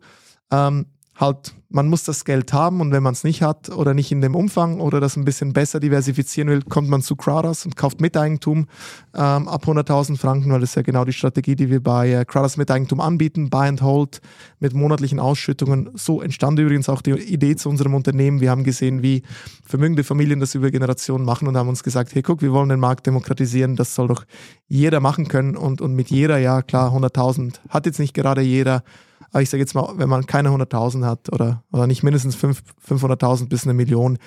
Ähm, 0.52 0.88
halt, 1.22 1.54
man 1.70 1.88
muss 1.88 2.04
das 2.04 2.26
Geld 2.26 2.52
haben 2.52 2.82
und 2.82 2.92
wenn 2.92 3.04
man 3.04 3.14
es 3.14 3.24
nicht 3.24 3.42
hat 3.42 3.70
oder 3.70 3.94
nicht 3.94 4.12
in 4.12 4.20
dem 4.20 4.36
Umfang 4.36 4.82
oder 4.82 5.00
das 5.00 5.16
ein 5.16 5.24
bisschen 5.24 5.54
besser 5.54 5.80
diversifizieren 5.80 6.50
will, 6.50 6.62
kommt 6.64 6.90
man 6.90 7.02
zu 7.02 7.16
Crowders 7.16 7.66
und 7.66 7.78
kauft 7.78 8.02
Miteigentum 8.02 8.68
ähm, 9.14 9.48
ab 9.48 9.66
100.000 9.66 10.18
Franken, 10.18 10.52
weil 10.52 10.60
das 10.60 10.72
ist 10.72 10.76
ja 10.76 10.82
genau 10.82 11.06
die 11.06 11.14
Strategie, 11.14 11.56
die 11.56 11.70
wir 11.70 11.82
bei 11.82 12.12
äh, 12.12 12.26
Crowders 12.26 12.58
Miteigentum 12.58 13.00
anbieten, 13.00 13.50
Buy 13.50 13.70
and 13.70 13.82
Hold 13.82 14.20
mit 14.60 14.74
monatlichen 14.74 15.20
Ausschüttungen. 15.20 15.90
So 15.94 16.22
entstand 16.22 16.60
übrigens 16.60 16.90
auch 16.90 17.02
die 17.02 17.12
Idee 17.12 17.56
zu 17.56 17.70
unserem 17.70 17.94
Unternehmen. 17.94 18.42
Wir 18.42 18.50
haben 18.50 18.66
gesehen, 18.66 19.02
wie 19.02 19.24
vermögende 19.64 20.04
Familien 20.04 20.42
das 20.42 20.56
über 20.56 20.72
Generationen 20.72 21.24
machen 21.24 21.48
und 21.48 21.56
haben 21.56 21.70
uns 21.70 21.84
gesagt, 21.84 22.14
hey 22.16 22.22
guck, 22.22 22.42
wir 22.42 22.52
wollen 22.52 22.70
den 22.70 22.80
Markt 22.80 23.08
demokratisieren, 23.08 23.78
das 23.78 23.96
soll 23.96 24.08
doch 24.08 24.26
jeder 24.68 25.00
machen 25.00 25.28
können 25.28 25.56
und, 25.56 25.80
und 25.80 25.94
mit 25.94 26.10
jeder, 26.10 26.38
ja 26.38 26.62
klar, 26.62 26.92
100.000 26.92 27.60
hat 27.70 27.86
jetzt 27.86 28.00
nicht 28.00 28.14
gerade 28.14 28.42
jeder, 28.42 28.84
aber 29.32 29.42
ich 29.42 29.50
sage 29.50 29.62
jetzt 29.62 29.76
mal, 29.76 29.94
wenn 29.98 30.10
man 30.10 30.26
keine 30.26 30.50
100.000 30.50 31.06
hat 31.06 31.32
oder, 31.32 31.64
oder 31.72 31.88
nicht 31.88 32.04
mindestens 32.04 32.36
fünf- 32.36 32.64
500.000 32.88 33.48
bis 33.48 33.64
eine 33.64 33.74
Million, 33.74 34.18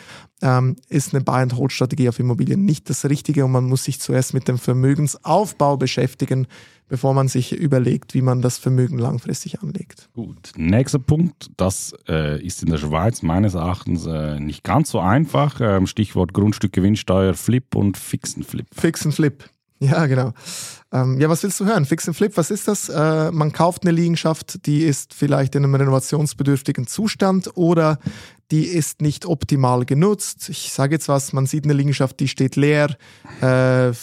ähm, 0.43 0.77
ist 0.89 1.15
eine 1.15 1.23
Buy-and-Hold-Strategie 1.23 2.09
auf 2.09 2.19
Immobilien 2.19 2.65
nicht 2.65 2.89
das 2.89 3.05
Richtige 3.05 3.45
und 3.45 3.53
man 3.53 3.65
muss 3.65 3.85
sich 3.85 4.01
zuerst 4.01 4.35
mit 4.35 4.49
dem 4.49 4.59
Vermögensaufbau 4.59 5.77
beschäftigen, 5.77 6.47
bevor 6.89 7.15
man 7.15 7.29
sich 7.29 7.53
überlegt, 7.53 8.15
wie 8.15 8.23
man 8.23 8.43
das 8.43 8.59
Vermögen 8.59 8.99
langfristig 8.99 9.61
anlegt. 9.63 10.09
Gut, 10.15 10.53
nächster 10.57 10.99
Punkt, 10.99 11.51
das 11.57 11.95
äh, 12.09 12.43
ist 12.45 12.63
in 12.63 12.71
der 12.71 12.79
Schweiz 12.79 13.23
meines 13.23 13.55
Erachtens 13.55 14.07
äh, 14.07 14.41
nicht 14.41 14.65
ganz 14.65 14.91
so 14.91 15.01
einfach. 15.01 15.61
Ähm, 15.61 15.87
Stichwort 15.87 16.33
Grundstück, 16.33 16.73
Gewinnsteuer, 16.73 17.35
Flip 17.35 17.75
und 17.75 17.97
Fixen 17.97 18.43
Flip. 18.43 18.67
Fix 18.73 19.05
and 19.05 19.15
Flip. 19.15 19.45
Ja, 19.91 20.07
genau. 20.07 20.33
Ähm, 20.93 21.21
ja, 21.21 21.29
was 21.29 21.43
willst 21.43 21.61
du 21.61 21.67
hören? 21.67 21.85
Fix 21.85 22.07
and 22.09 22.17
Flip, 22.17 22.35
was 22.37 22.51
ist 22.51 22.69
das? 22.69 22.89
Äh, 22.89 23.31
man 23.33 23.53
kauft 23.53 23.83
eine 23.83 23.91
Liegenschaft, 23.91 24.65
die 24.67 24.85
ist 24.85 25.13
vielleicht 25.13 25.55
in 25.55 25.65
einem 25.65 25.75
renovationsbedürftigen 25.75 26.87
Zustand 26.87 27.51
oder 27.57 27.99
die 28.51 28.65
ist 28.67 29.03
nicht 29.03 29.27
optimal 29.27 29.85
genutzt. 29.85 30.49
Ich 30.49 30.73
sage 30.73 30.95
jetzt 30.95 31.09
was, 31.09 31.33
man 31.33 31.47
sieht 31.47 31.65
eine 31.65 31.73
Liegenschaft, 31.73 32.21
die 32.21 32.29
steht 32.29 32.57
leer, 32.57 32.97
äh, 33.43 33.89
äh, 33.89 33.95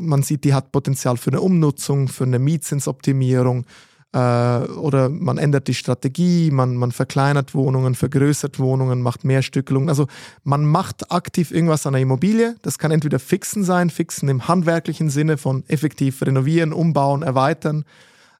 man 0.00 0.22
sieht, 0.22 0.44
die 0.44 0.54
hat 0.54 0.72
Potenzial 0.72 1.16
für 1.16 1.30
eine 1.30 1.40
Umnutzung, 1.40 2.08
für 2.08 2.24
eine 2.24 2.38
Mietzinsoptimierung 2.38 3.64
äh, 4.12 4.18
oder 4.18 5.08
man 5.08 5.38
ändert 5.38 5.68
die 5.68 5.74
Strategie, 5.74 6.50
man, 6.50 6.76
man 6.76 6.92
verkleinert 6.92 7.54
Wohnungen, 7.54 7.94
vergrößert 7.94 8.58
Wohnungen, 8.58 9.00
macht 9.00 9.24
mehr 9.24 9.42
Stückelungen. 9.42 9.88
Also 9.88 10.06
man 10.44 10.66
macht 10.66 11.10
aktiv 11.10 11.50
irgendwas 11.50 11.86
an 11.86 11.94
der 11.94 12.02
Immobilie. 12.02 12.56
Das 12.62 12.78
kann 12.78 12.90
entweder 12.90 13.18
fixen 13.18 13.64
sein, 13.64 13.90
fixen 13.90 14.28
im 14.28 14.48
handwerklichen 14.48 15.08
Sinne 15.08 15.38
von 15.38 15.64
effektiv 15.68 16.22
renovieren, 16.22 16.72
umbauen, 16.72 17.22
erweitern. 17.22 17.84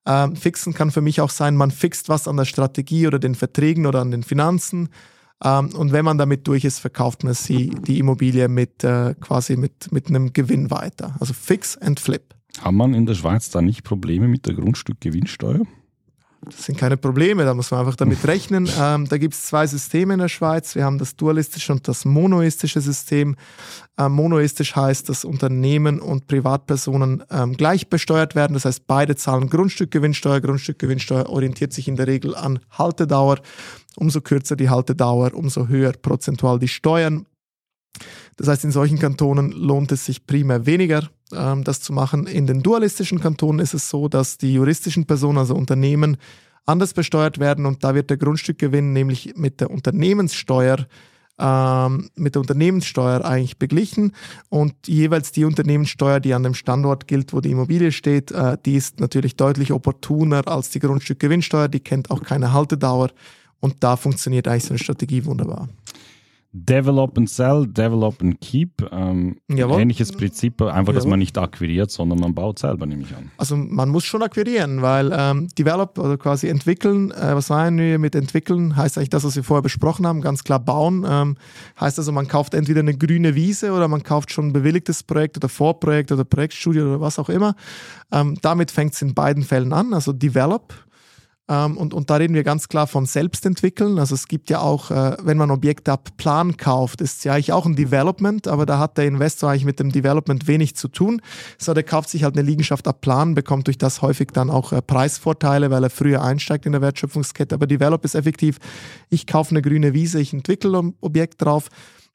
Ähm, 0.04 0.36
fixen 0.36 0.74
kann 0.74 0.90
für 0.90 1.00
mich 1.00 1.20
auch 1.20 1.30
sein, 1.30 1.56
man 1.56 1.70
fixt 1.70 2.08
was 2.08 2.28
an 2.28 2.36
der 2.36 2.44
Strategie 2.44 3.06
oder 3.06 3.18
den 3.18 3.34
Verträgen 3.34 3.86
oder 3.86 4.00
an 4.00 4.10
den 4.10 4.24
Finanzen. 4.24 4.88
Ähm, 5.42 5.70
und 5.74 5.92
wenn 5.92 6.04
man 6.04 6.18
damit 6.18 6.46
durch 6.48 6.64
ist, 6.64 6.80
verkauft 6.80 7.24
man 7.24 7.34
sie, 7.34 7.70
die 7.86 7.98
Immobilie 7.98 8.48
mit 8.48 8.84
äh, 8.84 9.14
quasi 9.20 9.56
mit, 9.56 9.90
mit 9.90 10.08
einem 10.08 10.32
Gewinn 10.32 10.70
weiter. 10.70 11.14
Also 11.18 11.32
fix 11.32 11.78
and 11.78 11.98
flip. 11.98 12.34
Hat 12.62 12.72
man 12.72 12.94
in 12.94 13.06
der 13.06 13.14
Schweiz 13.14 13.50
da 13.50 13.60
nicht 13.60 13.84
Probleme 13.84 14.28
mit 14.28 14.46
der 14.46 14.54
Grundstückgewinnsteuer? 14.54 15.66
das 16.44 16.64
sind 16.64 16.76
keine 16.76 16.96
Probleme, 16.96 17.44
da 17.44 17.54
muss 17.54 17.70
man 17.70 17.80
einfach 17.80 17.94
damit 17.94 18.26
rechnen. 18.26 18.68
Ähm, 18.78 19.06
da 19.08 19.16
gibt 19.16 19.34
es 19.34 19.44
zwei 19.44 19.66
Systeme 19.66 20.14
in 20.14 20.20
der 20.20 20.28
Schweiz. 20.28 20.74
Wir 20.74 20.84
haben 20.84 20.98
das 20.98 21.14
dualistische 21.14 21.72
und 21.72 21.86
das 21.86 22.04
monoistische 22.04 22.80
System. 22.80 23.36
Ähm, 23.96 24.12
monoistisch 24.12 24.74
heißt, 24.74 25.08
dass 25.08 25.24
Unternehmen 25.24 26.00
und 26.00 26.26
Privatpersonen 26.26 27.22
ähm, 27.30 27.56
gleich 27.56 27.88
besteuert 27.88 28.34
werden. 28.34 28.54
Das 28.54 28.64
heißt, 28.64 28.88
beide 28.88 29.14
zahlen 29.14 29.50
Grundstückgewinnsteuer. 29.50 30.40
Grundstückgewinnsteuer 30.40 31.28
orientiert 31.28 31.72
sich 31.72 31.86
in 31.86 31.94
der 31.94 32.08
Regel 32.08 32.34
an 32.34 32.58
Haltedauer. 32.70 33.38
Umso 33.94 34.20
kürzer 34.20 34.56
die 34.56 34.68
Haltedauer, 34.68 35.34
umso 35.34 35.68
höher 35.68 35.92
prozentual 35.92 36.58
die 36.58 36.68
Steuern. 36.68 37.26
Das 38.36 38.48
heißt, 38.48 38.64
in 38.64 38.72
solchen 38.72 38.98
Kantonen 38.98 39.52
lohnt 39.52 39.92
es 39.92 40.06
sich 40.06 40.26
primär 40.26 40.66
weniger, 40.66 41.08
das 41.32 41.80
zu 41.80 41.92
machen. 41.92 42.26
In 42.26 42.46
den 42.46 42.62
dualistischen 42.62 43.20
Kantonen 43.20 43.60
ist 43.60 43.74
es 43.74 43.88
so, 43.88 44.08
dass 44.08 44.38
die 44.38 44.54
juristischen 44.54 45.06
Personen, 45.06 45.38
also 45.38 45.54
Unternehmen, 45.54 46.16
anders 46.64 46.94
besteuert 46.94 47.38
werden 47.38 47.66
und 47.66 47.82
da 47.82 47.94
wird 47.94 48.10
der 48.10 48.16
Grundstückgewinn 48.16 48.92
nämlich 48.92 49.34
mit 49.36 49.60
der 49.60 49.70
Unternehmenssteuer 49.70 50.86
ähm, 51.38 52.10
mit 52.14 52.34
der 52.34 52.40
Unternehmenssteuer 52.40 53.24
eigentlich 53.24 53.58
beglichen 53.58 54.12
und 54.48 54.74
jeweils 54.86 55.32
die 55.32 55.44
Unternehmenssteuer, 55.44 56.20
die 56.20 56.34
an 56.34 56.42
dem 56.42 56.54
Standort 56.54 57.08
gilt, 57.08 57.32
wo 57.32 57.40
die 57.40 57.50
Immobilie 57.50 57.90
steht, 57.90 58.30
äh, 58.30 58.58
die 58.64 58.76
ist 58.76 59.00
natürlich 59.00 59.36
deutlich 59.36 59.72
opportuner 59.72 60.46
als 60.46 60.70
die 60.70 60.78
Grundstückgewinnsteuer, 60.78 61.68
die 61.68 61.80
kennt 61.80 62.10
auch 62.10 62.22
keine 62.22 62.52
Haltedauer 62.52 63.10
und 63.60 63.76
da 63.80 63.96
funktioniert 63.96 64.46
eigentlich 64.46 64.64
so 64.64 64.70
eine 64.70 64.78
Strategie 64.78 65.24
wunderbar. 65.24 65.68
Develop 66.54 67.16
and 67.16 67.30
Sell, 67.30 67.66
Develop 67.66 68.20
and 68.20 68.38
Keep. 68.40 68.86
Ähm, 68.92 69.36
ähnliches 69.48 70.12
Prinzip, 70.12 70.60
einfach, 70.60 70.92
dass 70.92 71.06
man 71.06 71.18
nicht 71.18 71.38
akquiriert, 71.38 71.90
sondern 71.90 72.20
man 72.20 72.34
baut 72.34 72.58
selber, 72.58 72.84
nehme 72.84 73.02
ich 73.02 73.16
an. 73.16 73.30
Also 73.38 73.56
man 73.56 73.88
muss 73.88 74.04
schon 74.04 74.22
akquirieren, 74.22 74.82
weil 74.82 75.12
ähm, 75.16 75.48
Develop 75.58 75.98
oder 75.98 76.18
quasi 76.18 76.48
entwickeln, 76.48 77.10
äh, 77.10 77.34
was 77.34 77.48
meinen 77.48 77.78
wir 77.78 77.98
mit 77.98 78.14
entwickeln, 78.14 78.76
heißt 78.76 78.98
eigentlich 78.98 79.08
das, 79.08 79.24
was 79.24 79.34
wir 79.34 79.44
vorher 79.44 79.62
besprochen 79.62 80.06
haben, 80.06 80.20
ganz 80.20 80.44
klar 80.44 80.60
bauen. 80.60 81.06
Ähm, 81.08 81.36
heißt 81.80 81.98
also, 81.98 82.12
man 82.12 82.28
kauft 82.28 82.52
entweder 82.52 82.80
eine 82.80 82.96
grüne 82.96 83.34
Wiese 83.34 83.72
oder 83.72 83.88
man 83.88 84.02
kauft 84.02 84.30
schon 84.30 84.48
ein 84.48 84.52
bewilligtes 84.52 85.02
Projekt 85.02 85.38
oder 85.38 85.48
Vorprojekt 85.48 86.12
oder 86.12 86.24
Projektstudie 86.24 86.80
oder 86.80 87.00
was 87.00 87.18
auch 87.18 87.30
immer. 87.30 87.54
Ähm, 88.12 88.36
damit 88.42 88.70
fängt 88.70 88.92
es 88.92 89.00
in 89.00 89.14
beiden 89.14 89.42
Fällen 89.42 89.72
an, 89.72 89.94
also 89.94 90.12
Develop 90.12 90.74
ähm, 91.48 91.76
und, 91.76 91.92
und 91.92 92.08
da 92.08 92.16
reden 92.16 92.34
wir 92.34 92.44
ganz 92.44 92.68
klar 92.68 92.86
von 92.86 93.04
Selbstentwickeln. 93.04 93.98
Also 93.98 94.14
es 94.14 94.28
gibt 94.28 94.48
ja 94.48 94.60
auch, 94.60 94.90
äh, 94.90 95.16
wenn 95.22 95.36
man 95.36 95.50
Objekte 95.50 95.92
ab 95.92 96.10
Plan 96.16 96.56
kauft, 96.56 97.00
ist 97.00 97.18
es 97.18 97.24
ja 97.24 97.34
eigentlich 97.34 97.52
auch 97.52 97.66
ein 97.66 97.74
Development, 97.74 98.46
aber 98.46 98.64
da 98.64 98.78
hat 98.78 98.96
der 98.96 99.06
Investor 99.06 99.50
eigentlich 99.50 99.64
mit 99.64 99.80
dem 99.80 99.90
Development 99.90 100.46
wenig 100.46 100.76
zu 100.76 100.88
tun. 100.88 101.20
So, 101.58 101.74
der 101.74 101.82
kauft 101.82 102.10
sich 102.10 102.22
halt 102.22 102.36
eine 102.36 102.46
Liegenschaft 102.46 102.86
ab 102.86 103.00
Plan, 103.00 103.34
bekommt 103.34 103.66
durch 103.66 103.78
das 103.78 104.02
häufig 104.02 104.28
dann 104.32 104.50
auch 104.50 104.72
äh, 104.72 104.80
Preisvorteile, 104.80 105.70
weil 105.70 105.82
er 105.82 105.90
früher 105.90 106.22
einsteigt 106.22 106.64
in 106.64 106.72
der 106.72 106.80
Wertschöpfungskette. 106.80 107.56
Aber 107.56 107.66
Develop 107.66 108.04
ist 108.04 108.14
effektiv, 108.14 108.58
ich 109.10 109.26
kaufe 109.26 109.50
eine 109.50 109.62
grüne 109.62 109.94
Wiese, 109.94 110.20
ich 110.20 110.32
entwickle 110.32 110.78
ein 110.78 110.94
Objekt 111.00 111.42
drauf. 111.42 111.68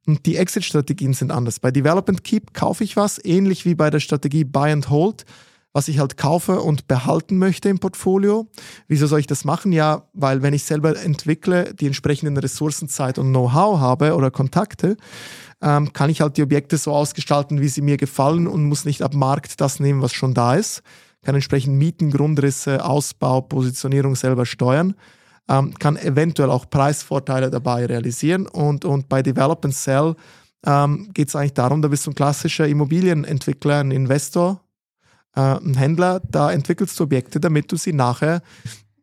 Und 0.06 0.26
die 0.26 0.38
Exit-Strategien 0.38 1.14
sind 1.14 1.32
anders. 1.32 1.60
Bei 1.60 1.70
Development 1.70 2.24
Keep 2.24 2.54
kaufe 2.54 2.86
ich 2.86 2.96
was, 2.96 3.24
ähnlich 3.26 3.66
wie 3.66 3.76
bei 3.76 3.90
der 3.90 4.00
Strategie 4.00 4.46
Buy 4.46 4.72
and 4.72 4.90
Hold 4.90 5.26
was 5.74 5.88
ich 5.88 6.00
halt 6.00 6.18
kaufe 6.18 6.62
und 6.62 6.88
behalten 6.88 7.38
möchte 7.38 7.70
im 7.70 7.80
Portfolio. 7.80 8.48
Wieso 8.88 9.08
soll 9.08 9.20
ich 9.20 9.28
das 9.28 9.46
machen? 9.46 9.72
Ja, 9.72 10.08
weil 10.14 10.42
wenn 10.42 10.54
ich 10.54 10.64
selber 10.64 10.98
entwickle, 11.00 11.74
die 11.74 11.88
entsprechenden 11.88 12.38
Ressourcen, 12.38 12.90
Zeit 12.90 13.20
und 13.20 13.30
Know-how 13.30 13.80
habe 13.80 14.16
oder 14.16 14.32
Kontakte, 14.32 14.98
ähm, 15.62 15.94
kann 15.94 16.10
ich 16.10 16.22
halt 16.22 16.38
die 16.38 16.44
Objekte 16.44 16.78
so 16.78 16.94
ausgestalten, 16.94 17.62
wie 17.62 17.68
sie 17.68 17.82
mir 17.82 17.98
gefallen 17.98 18.48
und 18.48 18.66
muss 18.66 18.86
nicht 18.86 19.02
ab 19.02 19.14
Markt 19.14 19.60
das 19.62 19.80
nehmen, 19.80 20.02
was 20.02 20.14
schon 20.14 20.34
da 20.34 20.56
ist. 20.56 20.82
Kann 21.24 21.36
entsprechend 21.36 21.78
Mieten, 21.78 22.12
Grundrisse, 22.12 22.86
Ausbau, 22.86 23.42
Positionierung 23.42 24.16
selber 24.16 24.46
steuern. 24.46 24.96
Ähm, 25.50 25.74
kann 25.76 25.98
eventuell 25.98 26.50
auch 26.50 26.70
Preisvorteile 26.70 27.50
dabei 27.50 27.86
realisieren 27.86 28.48
und, 28.48 28.84
und 28.84 29.08
bei 29.08 29.24
Develop 29.24 29.64
and 29.64 29.74
Sell 29.74 30.16
ähm, 30.66 31.10
geht 31.14 31.30
es 31.30 31.36
eigentlich 31.36 31.54
darum, 31.54 31.82
da 31.82 31.88
bist 31.88 32.06
du 32.06 32.12
ein 32.12 32.16
klassischer 32.16 32.68
Immobilienentwickler, 32.68 33.80
ein 33.80 33.92
Investor, 33.92 34.62
äh, 35.38 35.60
ein 35.64 35.76
Händler, 35.76 36.22
da 36.30 36.52
entwickelst 36.52 37.00
du 37.00 37.04
Objekte, 37.04 37.40
damit 37.40 37.72
du 37.72 37.78
sie 37.78 37.94
nachher 37.94 38.42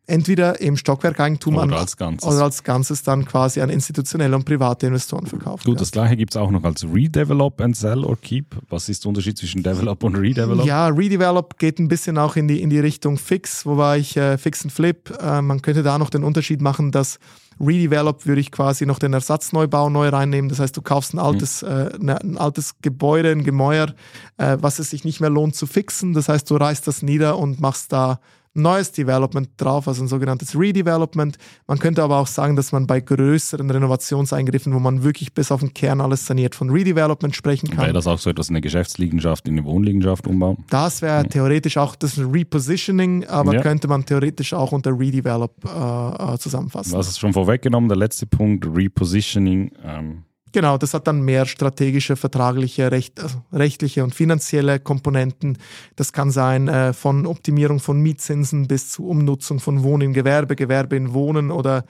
entweder 0.06 0.60
im 0.60 0.76
Stockwerkeigentum 0.76 1.56
oder, 1.56 1.78
als 1.78 1.96
Ganzes. 1.96 2.28
oder 2.28 2.44
als 2.44 2.62
Ganzes 2.62 3.02
dann 3.02 3.24
quasi 3.24 3.60
an 3.60 3.70
institutionelle 3.70 4.36
und 4.36 4.44
private 4.44 4.86
Investoren 4.86 5.26
verkauft. 5.26 5.64
Gut, 5.64 5.80
das 5.80 5.92
gleiche 5.92 6.16
gibt 6.16 6.34
es 6.34 6.36
auch 6.36 6.50
noch 6.50 6.62
als 6.64 6.84
Redevelop 6.84 7.60
and 7.60 7.74
Sell 7.74 8.04
or 8.04 8.18
Keep. 8.20 8.56
Was 8.68 8.88
ist 8.88 9.04
der 9.04 9.08
Unterschied 9.08 9.38
zwischen 9.38 9.62
Develop 9.62 10.02
und 10.04 10.16
Redevelop? 10.16 10.66
Ja, 10.66 10.88
Redevelop 10.88 11.58
geht 11.58 11.78
ein 11.78 11.88
bisschen 11.88 12.18
auch 12.18 12.36
in 12.36 12.48
die, 12.48 12.60
in 12.60 12.68
die 12.68 12.80
Richtung 12.80 13.16
Fix, 13.16 13.64
wobei 13.64 13.98
ich 13.98 14.16
äh, 14.16 14.36
Fix 14.36 14.62
und 14.64 14.70
Flip, 14.70 15.10
äh, 15.22 15.40
man 15.40 15.62
könnte 15.62 15.82
da 15.82 15.98
noch 15.98 16.10
den 16.10 16.22
Unterschied 16.22 16.60
machen, 16.60 16.92
dass 16.92 17.18
Redevelop 17.60 18.26
würde 18.26 18.40
ich 18.40 18.50
quasi 18.50 18.86
noch 18.86 18.98
den 18.98 19.12
Ersatzneubau 19.12 19.90
neu 19.90 20.08
reinnehmen. 20.08 20.48
Das 20.48 20.58
heißt, 20.58 20.76
du 20.76 20.82
kaufst 20.82 21.14
ein 21.14 21.18
altes, 21.18 21.62
mhm. 21.62 21.68
äh, 21.68 21.98
ne, 21.98 22.20
ein 22.20 22.38
altes 22.38 22.76
Gebäude, 22.82 23.30
ein 23.30 23.44
Gemäuer, 23.44 23.94
äh, 24.36 24.56
was 24.60 24.78
es 24.78 24.90
sich 24.90 25.04
nicht 25.04 25.20
mehr 25.20 25.30
lohnt 25.30 25.54
zu 25.54 25.66
fixen. 25.66 26.12
Das 26.12 26.28
heißt, 26.28 26.50
du 26.50 26.56
reißt 26.56 26.86
das 26.86 27.02
nieder 27.02 27.38
und 27.38 27.60
machst 27.60 27.92
da 27.92 28.20
neues 28.54 28.92
Development 28.92 29.48
drauf, 29.56 29.88
also 29.88 30.02
ein 30.02 30.08
sogenanntes 30.08 30.58
Redevelopment. 30.58 31.36
Man 31.66 31.78
könnte 31.78 32.02
aber 32.02 32.18
auch 32.18 32.26
sagen, 32.26 32.56
dass 32.56 32.72
man 32.72 32.86
bei 32.86 33.00
größeren 33.00 33.70
Renovationseingriffen, 33.70 34.72
wo 34.72 34.78
man 34.78 35.02
wirklich 35.02 35.34
bis 35.34 35.50
auf 35.52 35.60
den 35.60 35.74
Kern 35.74 36.00
alles 36.00 36.26
saniert, 36.26 36.54
von 36.54 36.70
Redevelopment 36.70 37.34
sprechen 37.34 37.70
kann. 37.70 37.84
Wäre 37.84 37.92
das 37.92 38.06
auch 38.06 38.18
so 38.18 38.30
etwas 38.30 38.48
in 38.48 38.54
eine 38.54 38.60
Geschäftsliegenschaft, 38.60 39.48
in 39.48 39.58
eine 39.58 39.66
Wohnliegenschaft 39.66 40.26
umbauen? 40.26 40.64
Das 40.70 41.02
wäre 41.02 41.22
ja. 41.22 41.24
theoretisch 41.24 41.76
auch 41.76 41.96
das 41.96 42.18
Repositioning, 42.18 43.26
aber 43.26 43.54
ja. 43.54 43.60
könnte 43.60 43.88
man 43.88 44.06
theoretisch 44.06 44.54
auch 44.54 44.72
unter 44.72 44.98
Redevelop 44.98 45.52
äh, 45.64 46.34
äh 46.34 46.38
zusammenfassen. 46.38 46.92
Was 46.92 47.08
ist 47.08 47.18
schon 47.18 47.32
vorweggenommen, 47.32 47.88
der 47.88 47.98
letzte 47.98 48.26
Punkt, 48.26 48.66
Repositioning. 48.66 49.72
Ähm 49.84 50.24
Genau, 50.54 50.78
das 50.78 50.94
hat 50.94 51.08
dann 51.08 51.22
mehr 51.22 51.46
strategische, 51.46 52.14
vertragliche, 52.14 52.92
recht, 52.92 53.18
also 53.18 53.42
rechtliche 53.52 54.04
und 54.04 54.14
finanzielle 54.14 54.78
Komponenten. 54.78 55.58
Das 55.96 56.12
kann 56.12 56.30
sein 56.30 56.68
äh, 56.68 56.92
von 56.92 57.26
Optimierung 57.26 57.80
von 57.80 58.00
Mietzinsen 58.00 58.68
bis 58.68 58.88
zu 58.88 59.04
Umnutzung 59.04 59.58
von 59.58 59.82
Wohnen 59.82 60.02
in 60.02 60.12
Gewerbe, 60.12 60.54
Gewerbe 60.54 60.94
in 60.94 61.12
Wohnen 61.12 61.50
oder, 61.50 61.84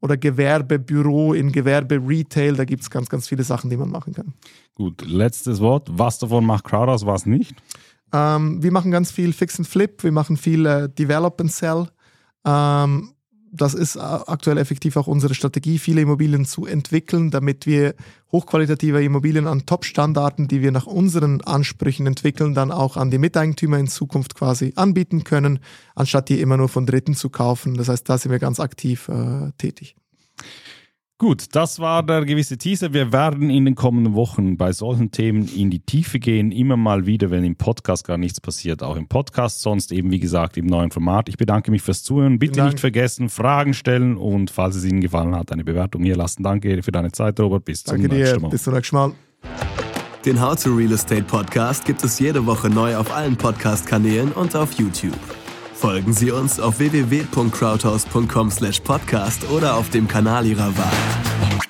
oder 0.00 0.16
Gewerbebüro 0.16 1.34
in 1.34 1.52
Gewerbe 1.52 2.00
Retail. 2.02 2.54
Da 2.54 2.64
gibt 2.64 2.84
es 2.84 2.88
ganz, 2.88 3.10
ganz 3.10 3.28
viele 3.28 3.44
Sachen, 3.44 3.68
die 3.68 3.76
man 3.76 3.90
machen 3.90 4.14
kann. 4.14 4.32
Gut, 4.74 5.06
letztes 5.06 5.60
Wort. 5.60 5.90
Was 5.92 6.18
davon 6.18 6.46
macht 6.46 6.64
Crowdhouse, 6.64 7.04
was 7.04 7.26
nicht? 7.26 7.54
Ähm, 8.14 8.62
wir 8.62 8.72
machen 8.72 8.92
ganz 8.92 9.10
viel 9.10 9.34
Fix 9.34 9.58
and 9.58 9.68
Flip, 9.68 10.02
wir 10.02 10.12
machen 10.12 10.38
viel 10.38 10.64
äh, 10.64 10.88
Develop 10.88 11.38
and 11.38 11.52
Sell. 11.52 11.88
Ähm, 12.46 13.12
das 13.56 13.74
ist 13.74 13.96
äh, 13.96 14.00
aktuell 14.00 14.58
effektiv 14.58 14.96
auch 14.96 15.06
unsere 15.06 15.34
Strategie, 15.34 15.78
viele 15.78 16.00
Immobilien 16.00 16.44
zu 16.44 16.66
entwickeln, 16.66 17.30
damit 17.30 17.66
wir 17.66 17.94
hochqualitative 18.32 19.02
Immobilien 19.02 19.46
an 19.46 19.66
Top-Standarten, 19.66 20.48
die 20.48 20.62
wir 20.62 20.72
nach 20.72 20.86
unseren 20.86 21.40
Ansprüchen 21.40 22.06
entwickeln, 22.06 22.54
dann 22.54 22.70
auch 22.70 22.96
an 22.96 23.10
die 23.10 23.18
Miteigentümer 23.18 23.78
in 23.78 23.88
Zukunft 23.88 24.34
quasi 24.34 24.72
anbieten 24.76 25.24
können, 25.24 25.60
anstatt 25.94 26.28
die 26.28 26.40
immer 26.40 26.56
nur 26.56 26.68
von 26.68 26.86
Dritten 26.86 27.14
zu 27.14 27.30
kaufen. 27.30 27.74
Das 27.74 27.88
heißt, 27.88 28.08
da 28.08 28.18
sind 28.18 28.30
wir 28.32 28.38
ganz 28.38 28.60
aktiv 28.60 29.08
äh, 29.08 29.52
tätig. 29.58 29.96
Gut, 31.18 31.46
das 31.52 31.78
war 31.78 32.02
der 32.02 32.26
gewisse 32.26 32.58
Teaser. 32.58 32.92
Wir 32.92 33.10
werden 33.10 33.48
in 33.48 33.64
den 33.64 33.74
kommenden 33.74 34.12
Wochen 34.12 34.58
bei 34.58 34.72
solchen 34.72 35.12
Themen 35.12 35.48
in 35.48 35.70
die 35.70 35.80
Tiefe 35.80 36.18
gehen. 36.18 36.52
Immer 36.52 36.76
mal 36.76 37.06
wieder, 37.06 37.30
wenn 37.30 37.42
im 37.42 37.56
Podcast 37.56 38.06
gar 38.06 38.18
nichts 38.18 38.38
passiert, 38.38 38.82
auch 38.82 38.96
im 38.96 39.08
Podcast. 39.08 39.62
Sonst 39.62 39.92
eben, 39.92 40.10
wie 40.10 40.20
gesagt, 40.20 40.58
im 40.58 40.66
neuen 40.66 40.90
Format. 40.90 41.30
Ich 41.30 41.38
bedanke 41.38 41.70
mich 41.70 41.80
fürs 41.80 42.02
Zuhören. 42.02 42.38
Bitte 42.38 42.62
nicht 42.62 42.80
vergessen, 42.80 43.30
Fragen 43.30 43.72
stellen 43.72 44.18
und 44.18 44.50
falls 44.50 44.76
es 44.76 44.84
Ihnen 44.84 45.00
gefallen 45.00 45.34
hat, 45.34 45.52
eine 45.52 45.64
Bewertung 45.64 46.02
hier 46.02 46.16
lassen. 46.16 46.42
Danke 46.42 46.82
für 46.82 46.92
deine 46.92 47.10
Zeit, 47.12 47.40
Robert. 47.40 47.64
Bis 47.64 47.82
Danke 47.82 48.10
zum 48.10 48.18
nächsten 48.18 48.42
Mal. 48.42 48.48
Bis 48.50 48.62
zum 48.64 48.74
nächsten 48.74 48.96
Mal. 48.96 49.12
Den 50.26 50.38
How 50.38 50.54
to 50.62 50.74
Real 50.74 50.92
Estate 50.92 51.22
Podcast 51.22 51.86
gibt 51.86 52.04
es 52.04 52.18
jede 52.18 52.44
Woche 52.44 52.68
neu 52.68 52.94
auf 52.94 53.10
allen 53.16 53.36
Podcast-Kanälen 53.36 54.32
und 54.32 54.54
auf 54.54 54.72
YouTube. 54.72 55.16
Folgen 55.76 56.12
Sie 56.14 56.30
uns 56.30 56.58
auf 56.58 56.78
www.crowdhouse.com/podcast 56.78 59.50
oder 59.50 59.76
auf 59.76 59.90
dem 59.90 60.08
Kanal 60.08 60.46
Ihrer 60.46 60.74
Wahl. 60.78 61.65